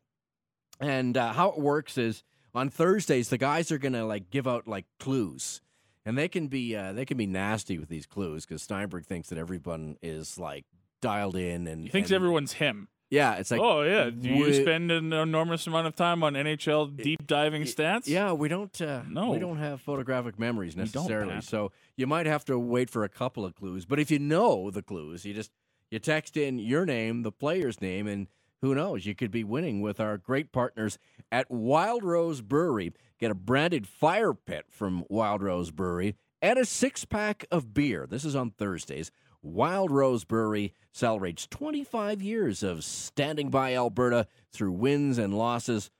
[0.80, 2.22] and uh, how it works is
[2.54, 5.60] on Thursdays, the guys are gonna like give out like clues,
[6.06, 9.28] and they can be uh, they can be nasty with these clues because Steinberg thinks
[9.28, 10.64] that everyone is like
[11.00, 12.88] dialed in and He thinks and- everyone's him.
[13.10, 16.32] Yeah, it's like oh yeah, do you we- spend an enormous amount of time on
[16.32, 18.06] NHL deep diving stats?
[18.06, 18.80] Yeah, we don't.
[18.80, 19.30] Uh, No.
[19.32, 21.42] we don't have photographic memories necessarily.
[21.42, 23.84] So you might have to wait for a couple of clues.
[23.84, 25.50] But if you know the clues, you just
[25.90, 28.28] you text in your name, the player's name, and
[28.62, 30.96] who knows, you could be winning with our great partners
[31.32, 32.92] at Wild Rose Brewery.
[33.18, 38.06] Get a branded fire pit from Wild Rose Brewery and a six pack of beer.
[38.08, 39.10] This is on Thursdays.
[39.42, 45.90] Wild Rose Brewery celebrates 25 years of standing by Alberta through wins and losses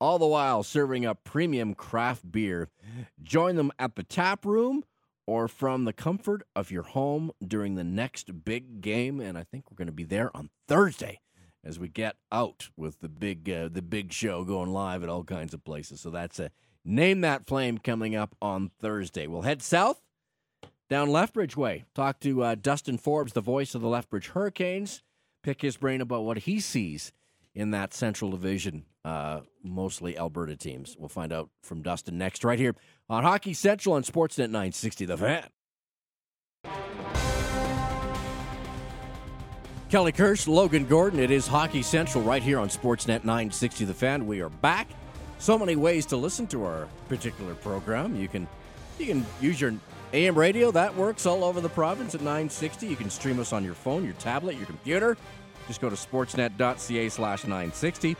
[0.00, 2.68] all the while serving up premium craft beer.
[3.22, 4.84] Join them at the tap room
[5.26, 9.20] or from the comfort of your home during the next big game.
[9.20, 11.20] And I think we're going to be there on Thursday
[11.64, 15.24] as we get out with the big uh, the big show going live at all
[15.24, 16.00] kinds of places.
[16.00, 16.50] So that's a
[16.84, 19.26] name that flame coming up on Thursday.
[19.26, 20.00] We'll head south
[20.88, 21.84] down Lethbridge Way.
[21.94, 25.02] Talk to uh, Dustin Forbes, the voice of the Lethbridge Hurricanes.
[25.42, 27.12] Pick his brain about what he sees
[27.54, 30.96] in that Central Division, uh, mostly Alberta teams.
[30.98, 32.74] We'll find out from Dustin next, right here
[33.08, 35.48] on Hockey Central on Sportsnet 960 The Fan.
[39.88, 41.18] Kelly Kirsch, Logan Gordon.
[41.18, 44.26] It is Hockey Central right here on Sportsnet 960 The Fan.
[44.26, 44.86] We are back.
[45.38, 48.14] So many ways to listen to our particular program.
[48.14, 48.46] You can
[48.98, 49.72] you can use your
[50.12, 50.70] AM radio.
[50.70, 52.86] That works all over the province at 960.
[52.86, 55.16] You can stream us on your phone, your tablet, your computer.
[55.68, 58.08] Just go to sportsnet.ca slash 960.
[58.08, 58.16] You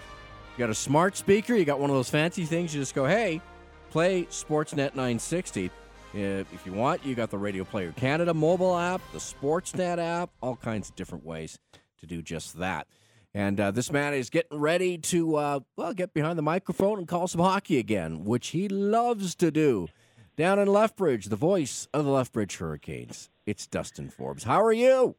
[0.57, 1.55] got a smart speaker.
[1.55, 2.75] You got one of those fancy things.
[2.75, 3.43] You just go, hey,
[3.91, 5.71] play Sportsnet 960.
[6.15, 10.57] If you want, you got the Radio Player Canada mobile app, the Sportsnet app, all
[10.57, 11.59] kinds of different ways
[12.01, 12.87] to do just that.
[13.35, 17.07] And uh, this man is getting ready to, uh, well, get behind the microphone and
[17.07, 19.89] call some hockey again, which he loves to do.
[20.37, 24.45] Down in Lethbridge, the voice of the Lethbridge Hurricanes, it's Dustin Forbes.
[24.45, 25.17] How are you?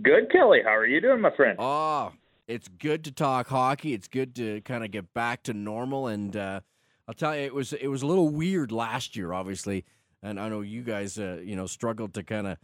[0.00, 0.60] Good, Kelly.
[0.64, 1.56] How are you doing, my friend?
[1.60, 2.12] Oh,
[2.48, 3.94] it's good to talk hockey.
[3.94, 6.06] It's good to kind of get back to normal.
[6.06, 6.60] And uh,
[7.08, 9.84] I'll tell you, it was it was a little weird last year, obviously.
[10.22, 12.58] And I know you guys, uh, you know, struggled to kind of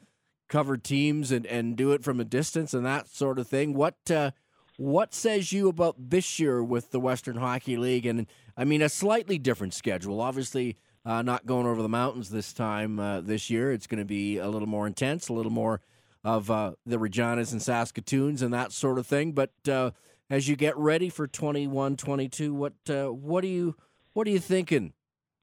[0.48, 3.74] cover teams and, and do it from a distance and that sort of thing.
[3.74, 4.30] What uh,
[4.76, 8.06] what says you about this year with the Western Hockey League?
[8.06, 10.20] And I mean, a slightly different schedule.
[10.20, 13.72] Obviously, uh, not going over the mountains this time uh, this year.
[13.72, 15.80] It's going to be a little more intense, a little more
[16.24, 19.32] of uh, the Reginas and Saskatoons and that sort of thing.
[19.32, 19.90] But uh,
[20.30, 23.76] as you get ready for 21, 22, what uh, what are you
[24.12, 24.92] what are you thinking?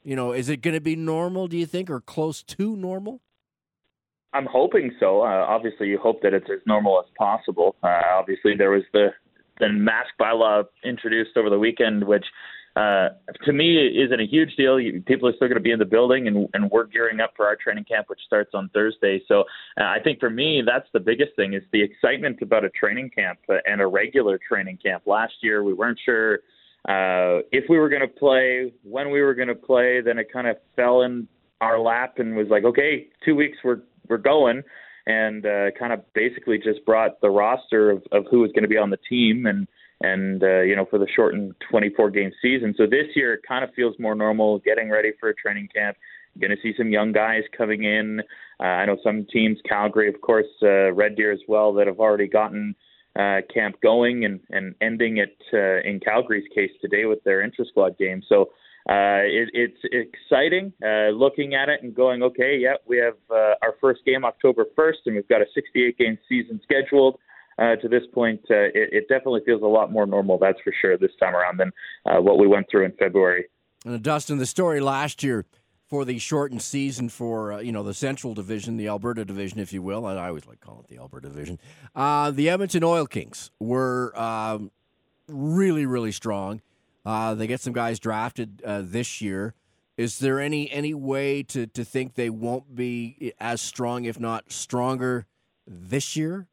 [0.04, 1.47] You know, is it going to be normal?
[1.47, 3.21] Do you think, or close to normal?
[4.34, 5.21] I'm hoping so.
[5.21, 7.75] Uh, obviously, you hope that it's as normal as possible.
[7.82, 9.10] Uh, obviously, there was the
[9.60, 12.25] the mask bylaw introduced over the weekend, which
[12.75, 13.08] uh,
[13.45, 14.78] to me isn't a huge deal.
[14.78, 17.32] You, people are still going to be in the building, and, and we're gearing up
[17.38, 19.21] for our training camp, which starts on Thursday.
[19.30, 19.45] So
[19.80, 23.12] uh, I think for me, that's the biggest thing is the excitement about a training
[23.12, 25.04] camp uh, and a regular training camp.
[25.06, 26.39] Last year, we weren't sure
[26.87, 30.01] uh, if we were going to play, when we were going to play.
[30.01, 31.27] Then it kind of fell in
[31.61, 34.61] our lap and was like, okay, two weeks we're we're going,
[35.07, 38.69] and uh, kind of basically just brought the roster of, of who was going to
[38.69, 39.67] be on the team and
[40.01, 42.75] and uh, you know for the shortened 24 game season.
[42.77, 45.97] So this year it kind of feels more normal, getting ready for a training camp.
[46.39, 48.21] Going to see some young guys coming in.
[48.59, 52.01] Uh, I know some teams, Calgary, of course, uh, Red Deer as well, that have
[52.01, 52.75] already gotten
[53.17, 57.65] uh, camp going and, and ending it uh, in Calgary's case today with their intra
[57.65, 58.21] squad game.
[58.28, 58.49] So
[58.88, 63.56] uh, it, it's exciting uh, looking at it and going, okay, yeah, we have uh,
[63.62, 67.17] our first game October 1st, and we've got a 68 game season scheduled.
[67.58, 70.97] Uh, to this point, it, it definitely feels a lot more normal, that's for sure,
[70.97, 71.71] this time around than
[72.21, 73.45] what we went through in February.
[73.86, 75.45] And Dustin, the story last year
[75.87, 79.71] for the shortened season for uh, you know the Central Division, the Alberta Division, if
[79.71, 80.05] you will.
[80.05, 81.59] I always like calling it the Alberta Division.
[81.95, 84.71] Uh, the Edmonton Oil Kings were um,
[85.27, 86.61] really, really strong.
[87.05, 89.53] Uh, they get some guys drafted uh, this year.
[89.97, 94.51] Is there any any way to, to think they won't be as strong, if not
[94.51, 95.25] stronger,
[95.67, 96.47] this year?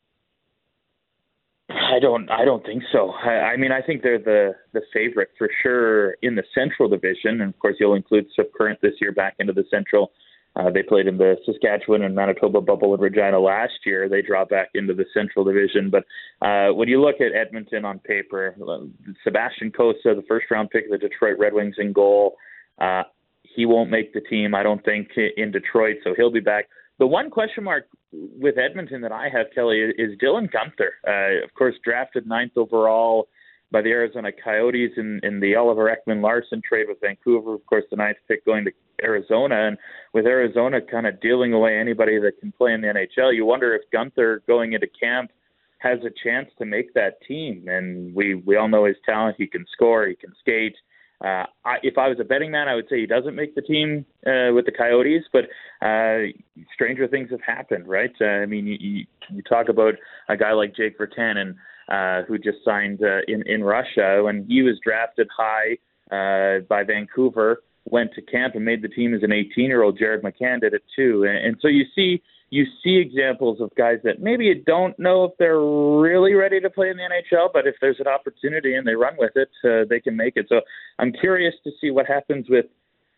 [1.93, 2.31] I don't.
[2.31, 3.11] I don't think so.
[3.11, 7.43] I, I mean, I think they're the the favorite for sure in the Central Division,
[7.43, 10.11] and of course, you'll include Swift Current this year back into the Central.
[10.57, 14.09] Uh, they played in the Saskatchewan and Manitoba bubble in Regina last year.
[14.09, 15.91] They drop back into the Central Division.
[15.91, 16.05] But
[16.47, 18.55] uh, when you look at Edmonton on paper,
[19.25, 22.37] Sebastian Cossa, the first round pick of the Detroit Red Wings in goal,
[22.81, 23.03] uh,
[23.43, 26.69] he won't make the team, I don't think, in Detroit, so he'll be back.
[26.99, 30.91] The one question mark with Edmonton that I have, Kelly, is Dylan Guenther.
[31.07, 33.29] Uh, of course, drafted ninth overall
[33.71, 37.55] by the Arizona Coyotes in, in the Oliver Ekman Larsson trade with Vancouver.
[37.55, 38.73] Of course, the ninth pick going to
[39.03, 39.79] Arizona, and
[40.13, 43.75] with Arizona kind of dealing away anybody that can play in the NHL, you wonder
[43.75, 45.31] if Guenther going into camp
[45.79, 47.65] has a chance to make that team.
[47.67, 49.37] And we we all know his talent.
[49.39, 50.07] He can score.
[50.07, 50.77] He can skate.
[50.77, 50.92] Uh,
[51.23, 54.05] I, if I was a betting man, I would say he doesn't make the team
[54.27, 55.23] uh, with the Coyotes.
[55.33, 55.45] But
[55.85, 56.33] uh,
[56.75, 58.13] stranger things have happened, right?
[58.21, 59.95] Uh, I mean, you, you, you talk about
[60.29, 61.55] a guy like Jake Virtanen,
[61.89, 65.79] uh, who just signed uh, in in Russia, when he was drafted high
[66.11, 69.99] uh, by Vancouver, went to camp and made the team as an 18 year old.
[69.99, 73.97] Jared McCann did it too, and, and so you see you see examples of guys
[74.05, 77.67] that maybe you don't know if they're really ready to play in the NHL, but
[77.67, 80.45] if there's an opportunity and they run with it, uh, they can make it.
[80.51, 80.61] So
[80.99, 82.67] I'm curious to see what happens with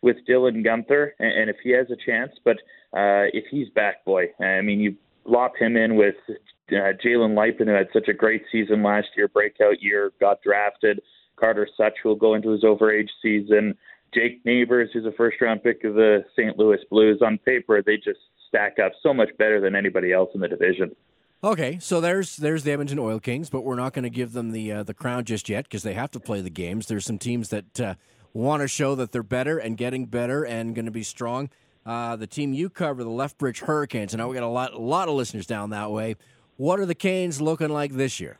[0.01, 2.31] with Dylan Guenther and, and if he has a chance.
[2.45, 2.55] But
[2.93, 4.95] uh, if he's back, boy, I mean, you
[5.25, 9.27] lop him in with uh, Jalen Luypen, who had such a great season last year,
[9.27, 11.01] breakout year, got drafted.
[11.35, 13.75] Carter Souch will go into his overage season.
[14.13, 16.57] Jake Neighbors, who's a first round pick of the St.
[16.57, 17.21] Louis Blues.
[17.21, 18.19] On paper, they just
[18.55, 20.95] stack up so much better than anybody else in the division.
[21.43, 24.51] Okay, so there's there's the Edmonton Oil Kings, but we're not going to give them
[24.51, 26.87] the uh, the crown just yet because they have to play the games.
[26.87, 27.95] There's some teams that uh,
[28.33, 31.49] want to show that they're better and getting better and going to be strong.
[31.85, 34.73] Uh, the team you cover, the Lethbridge Hurricanes, and I know we got a lot
[34.73, 36.15] a lot of listeners down that way.
[36.57, 38.39] What are the Canes looking like this year?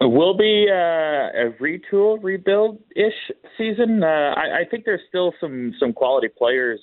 [0.00, 4.02] It will be uh, a retool, rebuild ish season.
[4.02, 6.80] Uh, I, I think there's still some some quality players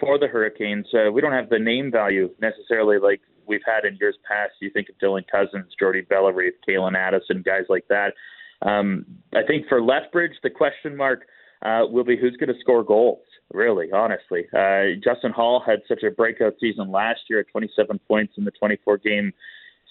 [0.00, 0.86] for the Hurricanes.
[0.94, 4.52] Uh, we don't have the name value necessarily like we've had in years past.
[4.60, 8.12] You think of Dylan Cozens, Jordy Bellerive, Calen Addison, guys like that.
[8.62, 11.26] Um, I think for Lethbridge, the question mark
[11.62, 13.22] uh, will be who's going to score goals.
[13.52, 18.34] Really, honestly, uh, Justin Hall had such a breakout season last year at 27 points
[18.38, 19.32] in the 24 game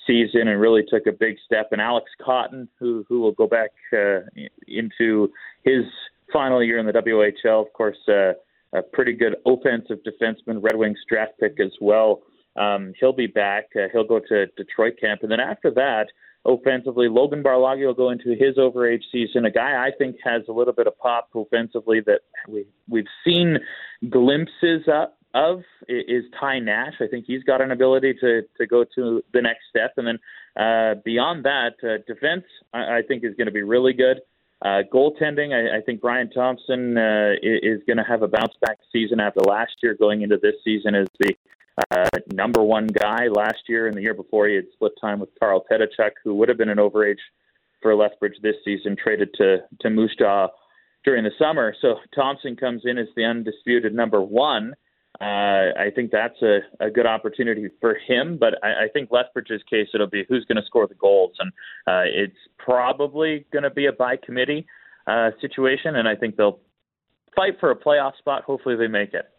[0.07, 1.69] season and really took a big step.
[1.71, 4.21] And Alex Cotton, who who will go back uh,
[4.67, 5.31] into
[5.63, 5.83] his
[6.33, 7.97] final year in the WHL, of course.
[8.07, 8.33] Uh,
[8.73, 12.21] a pretty good offensive defenseman, Red Wings draft pick as well.
[12.55, 13.65] Um, he'll be back.
[13.75, 16.07] Uh, he'll go to Detroit camp, and then after that,
[16.45, 19.45] offensively, Logan Barlage will go into his overage season.
[19.45, 23.57] A guy I think has a little bit of pop offensively that we we've seen
[24.10, 24.81] glimpses
[25.34, 26.95] of is Ty Nash.
[26.99, 30.19] I think he's got an ability to to go to the next step, and then
[30.62, 34.17] uh, beyond that, uh, defense I, I think is going to be really good.
[34.63, 38.78] Uh, goaltending, I, I think Bryan Thomson uh, is, going to have a bounce back
[38.91, 39.95] season after last year.
[39.95, 41.36] Going into this season as the
[41.89, 45.30] uh, number one guy last year and the year before, he had split time with
[45.39, 47.15] Carl Pedicek, who would have been an overage
[47.82, 50.50] for Lethbridge this season, traded to to Moose Jaw
[51.04, 51.74] during the summer.
[51.82, 54.76] So Thompson comes in as the undisputed number one.
[55.21, 59.62] Uh, I think that's a, a good opportunity for him, but I, I think Lethbridge's
[59.69, 61.51] case it'll be who's going to score the goals, and
[61.86, 64.65] uh, it's probably going to be a by committee
[65.05, 66.60] uh, situation, and I think they'll
[67.36, 68.43] fight for a playoff spot.
[68.45, 69.29] Hopefully, they make it.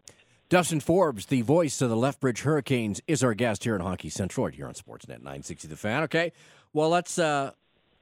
[0.48, 4.46] Dustin Forbes, the voice of the Lethbridge Hurricanes, is our guest here on Hockey Central
[4.46, 6.04] here on Sportsnet 960 The Fan.
[6.04, 6.30] Okay,
[6.72, 7.50] well let's uh,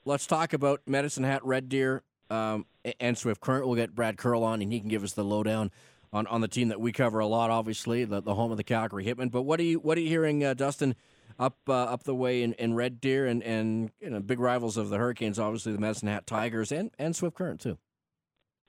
[0.04, 2.66] let's talk about Medicine Hat, Red Deer, um,
[2.98, 3.66] and Swift Current.
[3.66, 5.70] We'll get Brad Curl on, and he can give us the lowdown
[6.12, 8.64] on, on the team that we cover a lot, obviously, the, the home of the
[8.64, 9.30] Calgary Hitmen.
[9.30, 10.94] But what are you what are you hearing, uh, Dustin,
[11.38, 14.76] up uh, up the way in, in Red Deer and, and you know, big rivals
[14.76, 17.78] of the Hurricanes, obviously the Medicine Hat Tigers and, and Swift Current, too?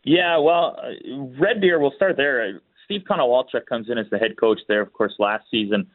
[0.04, 2.62] Yeah, well, uh, Red Deer, we'll start there.
[2.86, 5.88] Steve Konowalchuk comes in as the head coach there, of course, last season.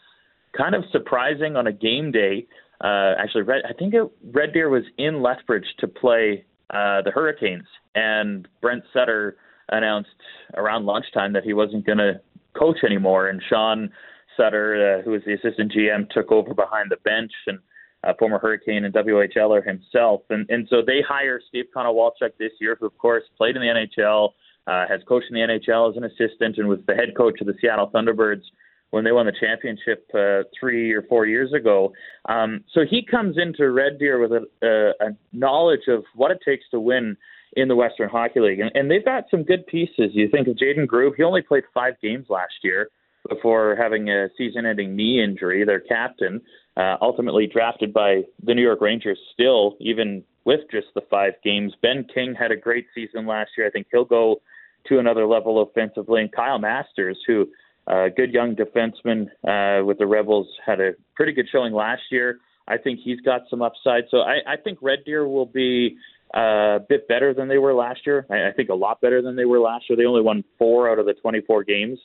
[0.56, 2.46] Kind of surprising on a game day.
[2.80, 7.11] Uh, actually, Red, I think it, Red Deer was in Lethbridge to play uh, the
[7.11, 9.37] Hurricanes, and Brent Sutter
[9.70, 10.11] announced
[10.55, 12.20] around lunchtime that he wasn't going to
[12.57, 13.29] coach anymore.
[13.29, 13.90] And Shaun
[14.37, 17.59] Sutter, uh, who was the assistant GM, took over behind the bench and
[18.05, 20.22] uh, former Hurricane and WHLer himself.
[20.31, 23.68] And and so they hire Steve Konowalchuk this year, who of course played in the
[23.98, 24.31] NHL,
[24.66, 27.46] uh, has coached in the NHL as an assistant, and was the head coach of
[27.46, 28.42] the Seattle Thunderbirds
[28.90, 31.92] when they won the championship uh, three or four years ago.
[32.29, 36.38] Um, so he comes into Red Deer with a, a, a knowledge of what it
[36.44, 37.16] takes to win
[37.54, 38.61] in the Western Hockey League.
[38.61, 40.11] And, and they've got some good pieces.
[40.12, 42.88] You think of Jayden Grube, he only played five games last year
[43.28, 46.40] before having a season ending knee injury, their captain,
[46.76, 51.73] uh, ultimately drafted by the New York Rangers still, even with just the five games.
[51.83, 53.66] Ben King had a great season last year.
[53.66, 54.37] I think he'll go
[54.87, 56.21] to another level offensively.
[56.21, 57.46] And Kyle Masters, who
[57.88, 62.02] a uh, good young defenseman uh, with the Rebels, had a pretty good showing last
[62.10, 62.38] year.
[62.66, 64.04] I think he's got some upside.
[64.10, 65.96] So I, I think Red Deer will be
[66.35, 68.27] a bit better than they were last year.
[68.31, 69.96] I, I think a lot better than they were last year.
[69.96, 71.98] They only won four out of the 24 games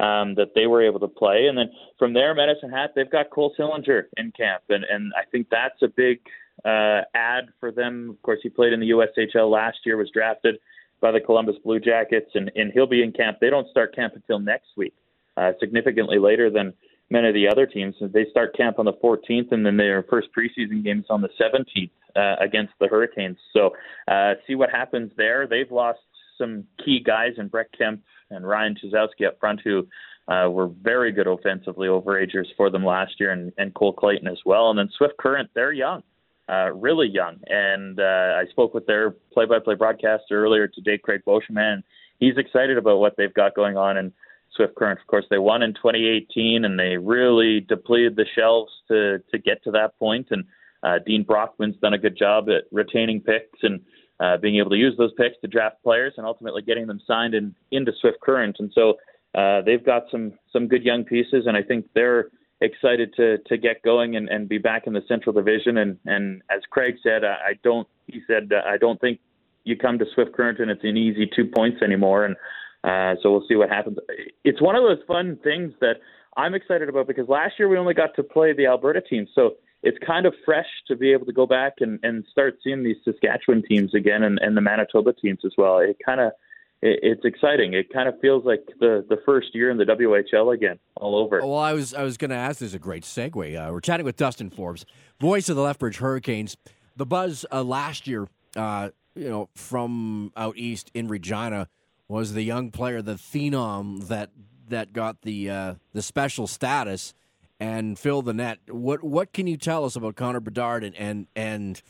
[0.00, 3.30] um, that they were able to play, and then from there, Medicine Hat they've got
[3.30, 6.20] Cole Sillinger in camp, and and I think that's a big
[6.64, 8.10] uh, add for them.
[8.10, 10.56] Of course, he played in the USHL last year, was drafted
[11.00, 13.38] by the Columbus Blue Jackets, and, and he'll be in camp.
[13.40, 14.94] They don't start camp until next week,
[15.36, 16.72] uh, significantly later than
[17.10, 17.94] many of the other teams.
[18.00, 21.28] They start camp on the 14th, and then their first preseason game is on the
[21.40, 23.38] 17th uh, against the Hurricanes.
[23.52, 23.70] So
[24.08, 25.46] uh, see what happens there.
[25.46, 26.00] They've lost
[26.38, 29.86] some key guys in Brett Kemp and Ryan Chyzowski up front who
[30.28, 34.38] uh, were very good offensively overagers for them last year, and, and Cole Clayton as
[34.46, 34.70] well.
[34.70, 36.02] And then Swift Current, they're young,
[36.48, 37.36] uh, really young.
[37.46, 41.82] And uh, I spoke with their play-by-play broadcaster earlier today, Craig Beauchemin.
[42.18, 44.12] He's excited about what they've got going on in
[44.56, 45.00] Swift Current.
[45.00, 49.62] Of course, they won in 2018, and they really depleted the shelves to to get
[49.64, 50.28] to that point.
[50.30, 50.44] And
[50.84, 53.80] uh, Dean Brockman's done a good job at retaining picks and
[54.20, 57.34] uh, being able to use those picks to draft players and ultimately getting them signed
[57.34, 58.56] in, into Swift Current.
[58.58, 58.94] And so
[59.34, 62.28] uh, they've got some some good young pieces, and I think they're
[62.60, 65.78] excited to to get going and, and be back in the Central Division.
[65.78, 67.88] And and as Craig said, I, I don't.
[68.06, 69.18] He said uh, I don't think
[69.64, 72.26] you come to Swift Current and it's an easy two points anymore.
[72.26, 72.36] And
[72.84, 73.96] uh, so we'll see what happens.
[74.44, 75.94] It's one of those fun things that
[76.36, 79.54] I'm excited about because last year we only got to play the Alberta team, so
[79.84, 82.96] it's kind of fresh to be able to go back and, and start seeing these
[83.04, 85.78] Saskatchewan teams again and, and the Manitoba teams as well.
[85.78, 86.32] It kind of
[86.80, 87.74] it, it's exciting.
[87.74, 91.40] It kind of feels like the the first year in the WHL again, all over.
[91.40, 92.58] Well, I was I was going to ask.
[92.58, 93.56] This is a great segue.
[93.56, 94.86] Uh, we're chatting with Dustin Forbes,
[95.20, 96.56] voice of the Lethbridge Hurricanes.
[96.96, 101.68] The buzz uh, last year, uh, you know, from out east in Regina,
[102.08, 104.30] was the young player, the phenom that
[104.68, 107.12] that got the uh, the special status
[107.60, 108.58] and fill the net.
[108.68, 111.80] What what can you tell us about Connor Bedard and and, and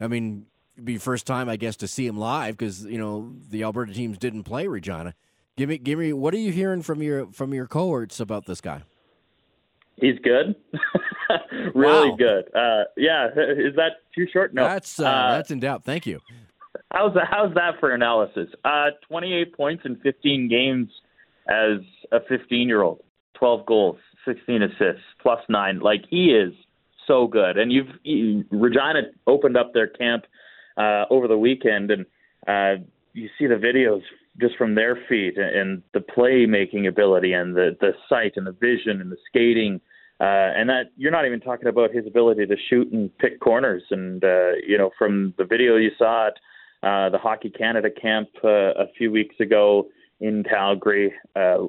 [0.00, 0.46] I mean,
[0.82, 4.18] be first time I guess to see him live because you know the Alberta teams
[4.18, 5.14] didn't play Regina.
[5.56, 8.60] Give me give me what are you hearing from your from your cohorts about this
[8.60, 8.82] guy?
[9.96, 10.56] He's good,
[11.74, 12.16] really Wow.
[12.16, 12.54] good.
[12.54, 14.54] Uh, yeah, is that too short?
[14.54, 15.84] No, That's uh, Uh, that's in doubt.
[15.84, 16.20] Thank you.
[16.90, 18.48] How's that, how's that for analysis?
[18.64, 20.88] Uh, 28 points in 15 games
[21.48, 21.80] as
[22.12, 23.02] a 15 year old,
[23.34, 25.80] 12 goals, 16 assists, plus nine.
[25.80, 26.52] Like he is
[27.06, 27.58] so good.
[27.58, 30.24] And you've you, Regina opened up their camp
[30.76, 32.06] uh, over the weekend, and
[32.46, 34.02] uh, you see the videos
[34.40, 38.52] just from their feet and, and the playmaking ability and the the sight and the
[38.52, 39.80] vision and the skating.
[40.20, 43.82] Uh, and that you're not even talking about his ability to shoot and pick corners.
[43.90, 46.34] And uh, you know, from the video you saw at
[46.82, 49.88] uh, the Hockey Canada camp uh, a few weeks ago
[50.20, 51.64] in Calgary, uh,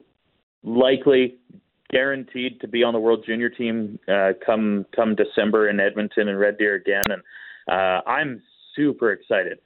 [0.63, 1.37] likely
[1.91, 6.39] guaranteed to be on the World Junior team uh, come come December in Edmonton and
[6.39, 7.03] Red Deer again.
[7.09, 7.21] And
[7.69, 8.41] uh, I'm
[8.75, 9.59] super excited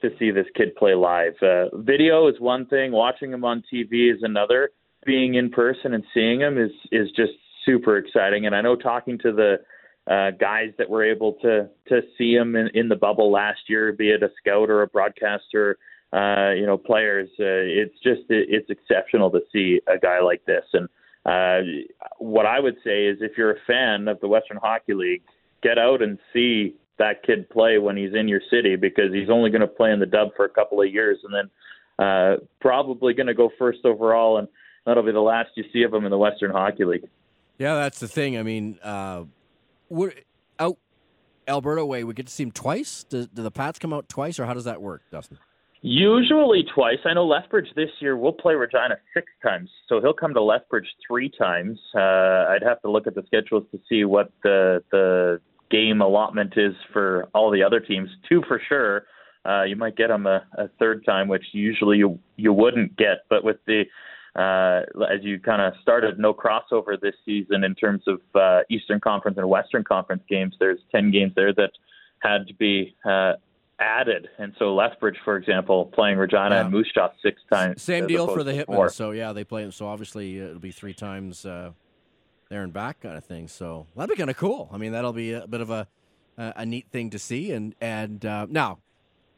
[0.00, 1.34] to see this kid play live.
[1.42, 4.70] Uh, video is one thing, watching him on TV is another.
[5.04, 7.32] Being in person and seeing him is is just
[7.64, 8.46] super exciting.
[8.46, 9.56] And I know talking to the
[10.10, 13.92] uh, guys that were able to to see him in, in the bubble last year,
[13.92, 15.78] be it a scout or a broadcaster,
[16.12, 17.28] uh, you know, players.
[17.38, 20.64] Uh, it's just it, it's exceptional to see a guy like this.
[20.72, 20.88] And
[21.24, 21.60] uh,
[22.18, 25.22] what I would say is, if you're a fan of the Western Hockey League,
[25.62, 29.50] get out and see that kid play when he's in your city because he's only
[29.50, 31.50] going to play in the Dub for a couple of years and then
[31.98, 34.48] uh, probably going to go first overall, and
[34.84, 37.04] that'll be the last you see of him in the Western Hockey League.
[37.58, 38.38] Yeah, that's the thing.
[38.38, 39.24] I mean, uh,
[39.88, 40.14] we're
[40.58, 40.78] out
[41.46, 42.02] Alberta way.
[42.02, 43.04] We get to see him twice.
[43.04, 45.38] Do, do the Pats come out twice, or how does that work, Dustin?
[45.84, 46.98] Usually twice.
[47.04, 50.86] I know Lethbridge this year will play Regina six times, so he'll come to Lethbridge
[51.06, 51.76] three times.
[51.92, 55.40] Uh, I'd have to look at the schedules to see what the the
[55.72, 58.08] game allotment is for all the other teams.
[58.28, 59.06] Two for sure.
[59.44, 63.24] Uh, you might get him a, a third time, which usually you you wouldn't get.
[63.28, 63.82] But with the
[64.36, 69.00] uh, as you kind of started, no crossover this season in terms of uh, Eastern
[69.00, 70.54] Conference and Western Conference games.
[70.60, 71.72] There's ten games there that
[72.20, 73.32] had to be uh,
[73.78, 76.60] added, and so Lethbridge, for example, playing Regina Yeah.
[76.62, 77.82] and Moose Jaw six times.
[77.82, 78.90] Same deal for the Hitmen.
[78.90, 79.70] So yeah, they play.
[79.70, 81.72] So obviously uh, it'll be three times uh,
[82.48, 83.48] there and back kind of thing.
[83.48, 84.68] So that'd be kind of cool.
[84.72, 85.88] I mean, that'll be a bit of a
[86.38, 87.52] a, a neat thing to see.
[87.52, 88.78] And and uh, now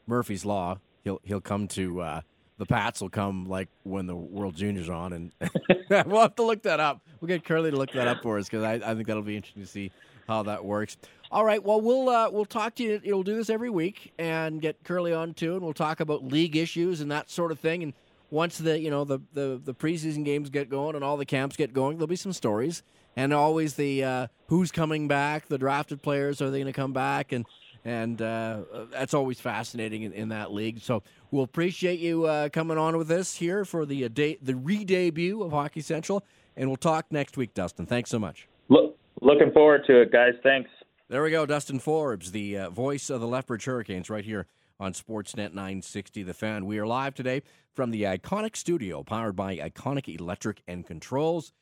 [0.06, 2.20] Murphy's Law, he'll he'll come to uh,
[2.58, 5.32] the Pats will come like when the World Juniors on, and
[6.06, 7.00] we'll have to look that up.
[7.20, 9.36] We'll get Curly to look that up for us because I, I think that'll be
[9.36, 9.90] interesting to see
[10.28, 10.96] how that works.
[11.34, 13.00] All right, well we'll uh, we'll talk to you.
[13.02, 16.54] You'll do this every week and get Curly on too, and we'll talk about league
[16.54, 17.82] issues and that sort of thing.
[17.82, 17.92] And
[18.30, 21.56] once the you know the the, the preseason games get going and all the camps
[21.56, 22.84] get going, there'll be some stories
[23.16, 26.92] and always the uh, who's coming back, the drafted players are they going to come
[26.92, 27.46] back and
[27.84, 28.60] and uh,
[28.92, 30.82] that's always fascinating in, in that league.
[30.82, 34.54] So we'll appreciate you uh, coming on with us here for the uh, day, the
[34.54, 36.24] re-debut of Hockey Central,
[36.56, 37.86] and we'll talk next week, Dustin.
[37.86, 38.46] Thanks so much.
[38.68, 40.34] Look, looking forward to it, guys.
[40.44, 40.70] Thanks.
[41.14, 41.46] There we go.
[41.46, 44.48] Dustin Forbes, the uh, voice of the Lethbridge Hurricanes, right here
[44.80, 46.66] on Sportsnet 960 The Fan.
[46.66, 47.42] We are live today
[47.72, 51.52] from the Iconic Studio, powered by Iconic Electric and Controls.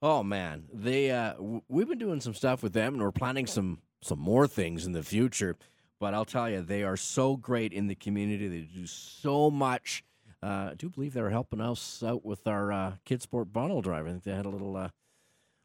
[0.00, 3.46] Oh man, they uh, w- we've been doing some stuff with them, and we're planning
[3.46, 5.58] some some more things in the future.
[6.00, 8.48] But I'll tell you, they are so great in the community.
[8.48, 10.02] They do so much.
[10.42, 14.06] Uh, I do believe they're helping us out with our uh, Kid Sport bottle drive.
[14.06, 14.88] I think they had a little uh,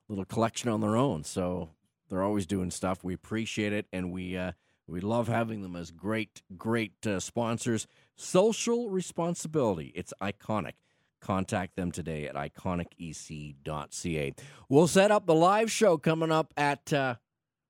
[0.09, 1.23] little collection on their own.
[1.23, 1.69] So
[2.09, 3.03] they're always doing stuff.
[3.03, 4.53] We appreciate it, and we uh,
[4.87, 7.87] we love having them as great great uh, sponsors.
[8.15, 9.91] Social responsibility.
[9.95, 10.73] It's iconic.
[11.21, 14.33] Contact them today at iconicec.ca.
[14.69, 17.15] We'll set up the live show coming up at uh,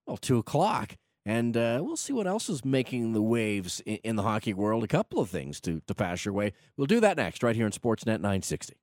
[0.07, 4.15] well two o'clock, and uh, we'll see what else is making the waves in, in
[4.15, 4.83] the hockey world.
[4.83, 6.53] A couple of things to to pass your way.
[6.77, 8.75] We'll do that next, right here in Sportsnet 960.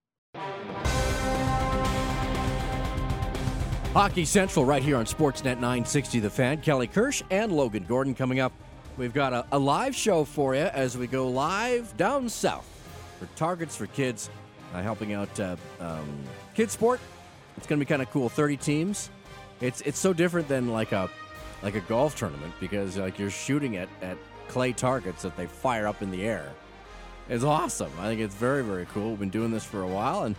[3.97, 6.61] Hockey Central right here on Sportsnet 960 The Fan.
[6.61, 8.53] Kelly Kirsch and Logan Gordon coming up.
[8.99, 12.66] We've got a, a live show for you as we go live down south
[13.18, 14.28] for Targets for Kids,
[14.74, 16.07] uh, helping out uh, um,
[16.55, 17.01] Kids Sport.
[17.57, 18.28] It's going to be kind of cool.
[18.28, 19.09] 30 teams.
[19.62, 21.09] It's it's so different than like a
[21.62, 24.18] like a golf tournament because like you're shooting at, at
[24.49, 26.53] clay targets that they fire up in the air.
[27.30, 27.90] It's awesome.
[27.99, 29.09] I think it's very very cool.
[29.09, 30.36] We've been doing this for a while and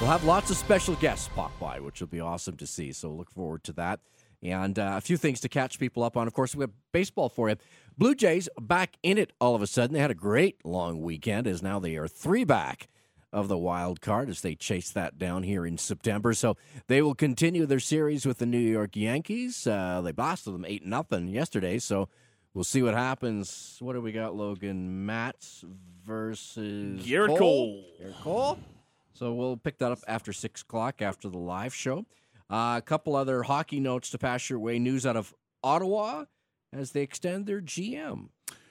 [0.00, 2.92] We'll have lots of special guests pop by, which will be awesome to see.
[2.92, 4.00] So look forward to that.
[4.42, 6.28] And uh, a few things to catch people up on.
[6.28, 7.56] Of course, we have baseball for you.
[7.96, 9.94] Blue Jays back in it all of a sudden.
[9.94, 12.86] They had a great long weekend, as now they are three back
[13.32, 16.32] of the wild card as they chase that down here in September.
[16.32, 19.66] So they will continue their series with the New York Yankees.
[19.66, 21.78] Uh, they blasted them eight nothing yesterday.
[21.80, 22.08] So
[22.54, 23.76] we'll see what happens.
[23.80, 25.04] What do we got, Logan?
[25.04, 25.64] Matz
[26.06, 27.38] versus Gerrit Cole.
[27.38, 27.84] Cole.
[28.00, 28.58] Gerrit Cole.
[29.18, 32.06] So we'll pick that up after six o'clock after the live show.
[32.48, 34.78] Uh, a couple other hockey notes to pass your way.
[34.78, 36.26] News out of Ottawa
[36.72, 38.28] as they extend their GM.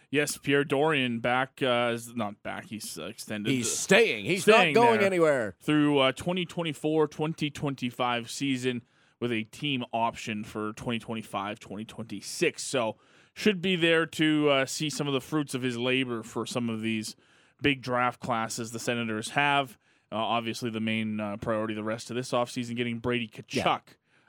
[0.09, 2.67] Yes, Pierre Dorion back, uh, is not back.
[2.67, 3.51] He's uh, extended.
[3.51, 4.23] He's uh, staying.
[4.23, 5.57] He's staying not going anywhere.
[5.61, 8.83] through uh, 2024-2025 season
[9.19, 12.61] with a team option for 2025-2026.
[12.61, 12.95] So
[13.33, 16.69] should be there to uh, see some of the fruits of his labor for some
[16.69, 17.17] of these
[17.61, 19.77] big draft classes the Senators have.
[20.11, 23.73] Uh, obviously, the main uh, priority the rest of this offseason getting Brady Tkachuk Yeah.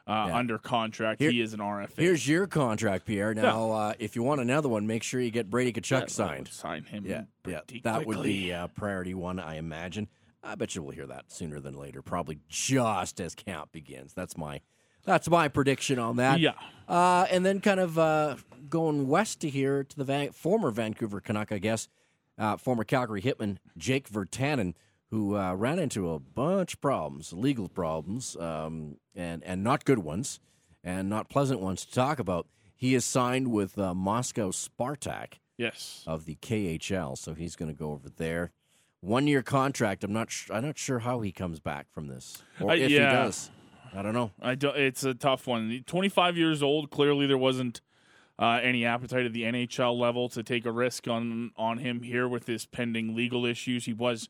[0.07, 0.37] uh, Yeah.
[0.37, 1.21] under contract.
[1.21, 2.03] Here- he is an RFA.
[2.03, 3.33] Here's your contract, Pierre.
[3.35, 6.49] Now, uh, if you want another one, make sure you get Brady Tkachuk Yeah, signed.
[6.49, 7.05] Sign him.
[7.07, 10.09] Yeah, yeah, that would be uh, priority one, I imagine.
[10.43, 14.15] I bet you we'll hear that sooner than later, probably just as camp begins.
[14.15, 14.61] That's my
[15.05, 16.39] that's my prediction on that.
[16.39, 16.53] Yeah.
[16.87, 18.37] Uh, and then kind of uh,
[18.69, 21.89] going west to here to the Van- former Vancouver Canuck, I guess,
[22.37, 24.75] uh, former Calgary Hitman Jake Virtanen,
[25.11, 29.99] who uh, ran into a bunch of problems, legal problems, um, and and not good
[30.01, 30.41] ones,
[30.85, 32.47] and not pleasant ones to talk about.
[32.77, 36.05] He is signed with uh, Moscow Spartak Yes.
[36.07, 38.53] of the KHL, so he's going to go over there.
[39.01, 40.05] One year contract.
[40.05, 40.31] I'm not.
[40.31, 43.11] Sh- I'm not sure how he comes back from this, or Uh, if yeah.
[43.11, 43.51] he does.
[43.95, 44.33] I don't know.
[44.43, 45.83] I don't, it's a tough one.
[45.87, 46.91] 25 years old.
[46.91, 47.81] Clearly, there wasn't
[48.39, 52.29] uh, any appetite at the NHL level to take a risk on on him here
[52.29, 53.87] with his pending legal issues.
[53.87, 54.29] He was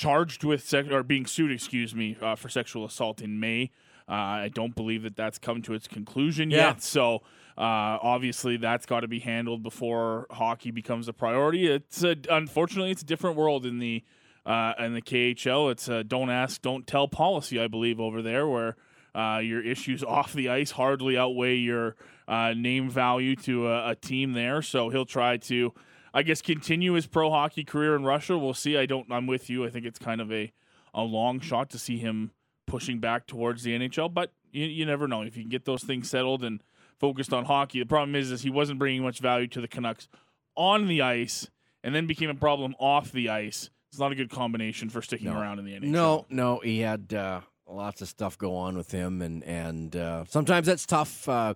[0.00, 3.70] charged with sex or being sued, excuse me, uh, for sexual assault in May.
[4.08, 4.12] Uh,
[4.46, 6.68] I don't believe that that's come to its conclusion Yeah.
[6.68, 6.82] yet.
[6.82, 7.16] So
[7.58, 11.66] uh, obviously, that's got to be handled before hockey becomes a priority.
[11.68, 14.02] It's a, unfortunately it's a different world in the
[14.46, 15.70] uh, in the KHL.
[15.70, 18.76] It's a don't ask, don't tell policy, I believe, over there where
[19.14, 21.94] uh, your issues off the ice hardly outweigh your
[22.26, 24.62] uh, name value to a, a team there.
[24.62, 25.74] So he'll try to,
[26.12, 28.36] I guess, continue his pro hockey career in Russia.
[28.38, 28.76] We'll see.
[28.76, 29.10] I don't.
[29.12, 29.64] I'm with you.
[29.64, 30.52] I think it's kind of a
[30.92, 32.32] a long shot to see him
[32.66, 35.82] pushing back towards the NHL, but you, you never know if you can get those
[35.84, 36.62] things settled and
[36.98, 37.78] focused on hockey.
[37.80, 40.08] The problem is, is he wasn't bringing much value to the Canucks
[40.56, 41.48] on the ice,
[41.84, 43.70] and then became a problem off the ice.
[43.90, 45.40] It's not a good combination for sticking No.
[45.40, 45.82] around in the NHL.
[45.84, 50.24] No, no, he had uh, lots of stuff go on with him, and and uh,
[50.28, 51.28] sometimes that's tough.
[51.28, 51.54] Uh,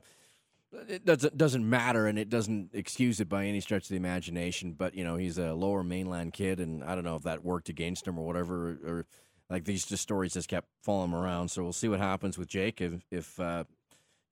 [0.88, 4.72] it doesn't doesn't matter, and it doesn't excuse it by any stretch of the imagination.
[4.72, 7.68] But you know, he's a lower mainland kid, and I don't know if that worked
[7.68, 9.06] against him or whatever, or,
[9.50, 11.48] like these just stories just kept following him around.
[11.48, 13.64] So we'll see what happens with Jake if if uh,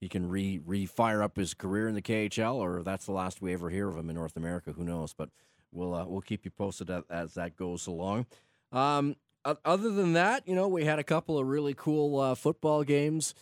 [0.00, 3.40] he can re re fire up his career in the KHL, or that's the last
[3.40, 4.72] we ever hear of him in North America.
[4.72, 5.14] Who knows?
[5.14, 5.30] But
[5.70, 8.26] we'll uh, we'll keep you posted as, as that goes along.
[8.72, 12.84] Um, other than that, you know, we had a couple of really cool uh, football
[12.84, 13.34] games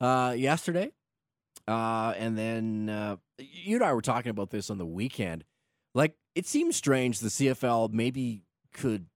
[0.00, 0.92] uh, yesterday,
[1.68, 5.44] uh, and then uh, you and I were talking about this on the weekend.
[5.94, 8.42] Like, it seems strange the CFL maybe
[8.72, 9.06] could.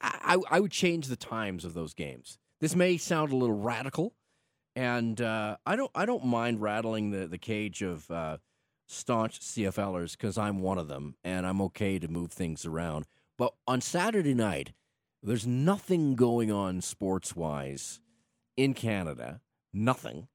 [0.00, 2.38] I, I would change the times of those games.
[2.60, 4.14] This may sound a little radical,
[4.74, 8.38] and uh, I don't I don't mind rattling the the cage of uh,
[8.86, 13.04] staunch CFLers because I'm one of them, and I'm okay to move things around.
[13.36, 14.72] But on Saturday night,
[15.22, 18.00] there's nothing going on sports wise
[18.56, 19.40] in Canada,
[19.72, 20.28] nothing,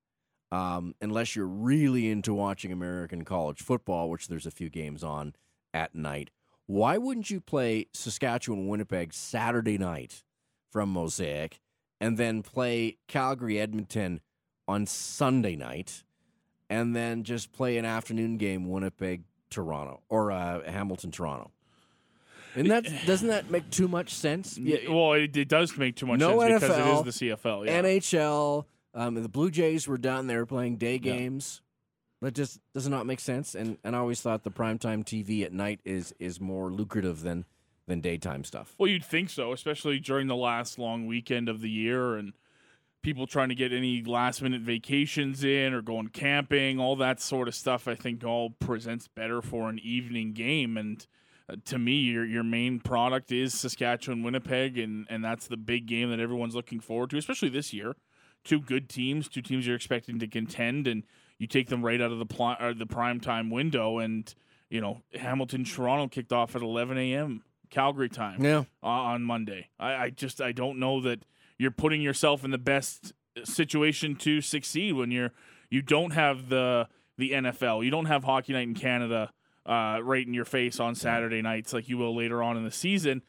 [0.52, 5.36] um, unless you're really into watching American college football, which there's a few games on
[5.74, 6.32] at night.
[6.66, 10.24] Why wouldn't you play Saskatchewan Winnipeg Saturday night
[10.72, 11.60] from Mosaic
[12.00, 14.22] and then play Calgary Edmonton
[14.68, 16.04] on Sunday night
[16.70, 21.52] and then just play an afternoon game Winnipeg Toronto or uh, Hamilton Toronto?
[22.56, 24.58] And that doesn't that make too much sense?
[24.58, 27.28] Yeah, well, it, it does make too much No sense because NFL, it is the
[27.30, 27.66] CFL.
[27.66, 27.82] Yeah.
[27.82, 31.62] NHL, um, the Blue Jays were down there playing day games.
[32.22, 33.56] That just does not make sense.
[33.56, 37.46] And and I always thought the primetime TV at night is is more lucrative than
[37.88, 38.76] than daytime stuff.
[38.78, 42.34] Well, you'd think so, especially during the last long weekend of the year and
[43.02, 47.48] people trying to get any last minute vacations in or going camping, all that sort
[47.48, 47.88] of stuff.
[47.88, 50.78] I think all presents better for an evening game.
[50.78, 51.06] And
[51.50, 55.86] uh, to me, your your main product is Saskatchewan Winnipeg, and and that's the big
[55.86, 57.96] game that everyone's looking forward to, especially this year.
[58.44, 61.04] Two good teams, two teams you're expecting to contend, and
[61.38, 64.00] you take them right out of the pl- the prime time window.
[64.00, 64.34] And
[64.70, 67.44] you know, Hamilton Toronto kicked off at 11 a.m.
[67.70, 68.64] Calgary time Yeah.
[68.84, 69.68] uh, on Monday.
[69.80, 71.24] I, I just I don't know that
[71.58, 73.14] you're putting yourself in the best
[73.44, 75.32] situation to succeed when you're
[75.70, 76.88] you don't have the
[77.18, 79.32] the NFL, you don't have Hockey Night in Canada
[79.66, 82.72] uh, right in your face on Saturday nights like you will later on in the
[82.72, 83.22] season.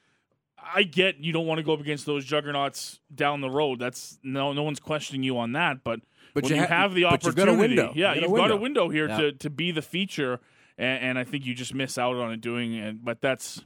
[0.75, 3.79] I get you don't want to go up against those juggernauts down the road.
[3.79, 6.01] That's no no one's questioning you on that, but,
[6.35, 7.93] But when you you, have the you've opportunity, window.
[7.95, 8.87] yeah, You got a you've got a window.
[8.87, 9.17] window here Yeah.
[9.19, 10.41] to to be the feature,
[10.79, 13.05] and, and I think you just miss out on it doing it.
[13.05, 13.63] But that's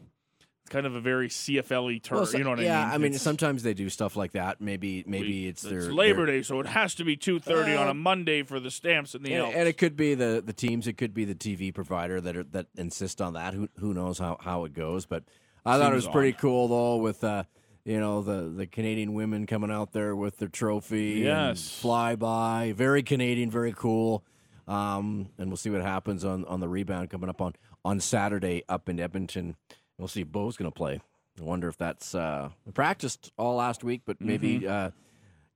[0.70, 2.16] kind of a very CFL-y term.
[2.16, 2.95] Well, so- you know what yeah, I mean?
[2.95, 4.62] I mean, It's- sometimes they do stuff like that.
[4.62, 7.86] Maybe maybe it's their Labor their- Day, so it has to be two thirty on
[7.86, 10.55] Uh, a Monday for the stamps and the And, and it could be the, the
[10.55, 10.86] teams.
[10.86, 13.53] It could be the TV provider that are, that insist on that.
[13.53, 15.05] Who who knows how, how it goes?
[15.05, 15.24] But
[15.66, 16.40] I thought it was pretty odd.
[16.40, 17.44] cool though with uh,
[17.84, 21.20] you know the, the Canadian women coming out there with their trophy.
[21.24, 21.70] Yes.
[21.70, 22.72] fly by.
[22.76, 23.50] Very Canadian.
[23.50, 24.24] Very cool.
[24.66, 27.52] Um, and we'll see what happens on, on the rebound coming up on,
[27.84, 29.56] on Saturday up in Edmonton.
[29.98, 31.00] We'll see if Bo's going to play.
[31.38, 34.68] I wonder if that's uh, practiced all last week, but maybe Mm-hmm.
[34.86, 34.90] uh,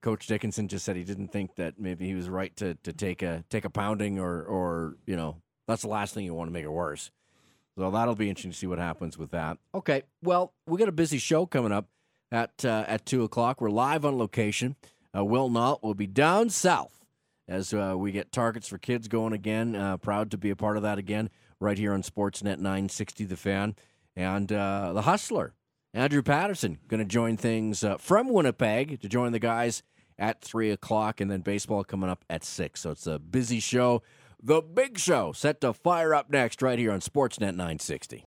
[0.03, 3.23] Coach Dickenson just said he didn't think that maybe he was right to, to take
[3.23, 5.37] a take a pounding or or you know
[5.67, 7.11] that's the last thing you want to make it worse.
[7.79, 9.57] So that'll be interesting to see what happens with that.
[9.73, 11.87] Okay, well we got a busy show coming up
[12.33, 13.61] at uh, at two o'clock.
[13.61, 14.75] We're live on location.
[15.17, 17.05] Uh, Will Nault will be down south
[17.47, 19.77] as uh, we get targets for kids going again.
[19.77, 23.37] Uh, proud to be a part of that again right here on Sportsnet 960 The
[23.37, 23.77] Fan
[24.17, 25.55] and uh, the Hustler.
[25.95, 29.85] Andrew Patterson going to join things uh, from Winnipeg to join the guys
[30.19, 32.81] at 3 o'clock, and then baseball coming up at 6.
[32.81, 34.03] So it's a busy show.
[34.41, 38.25] The big show set to fire up next right here on Sportsnet 960.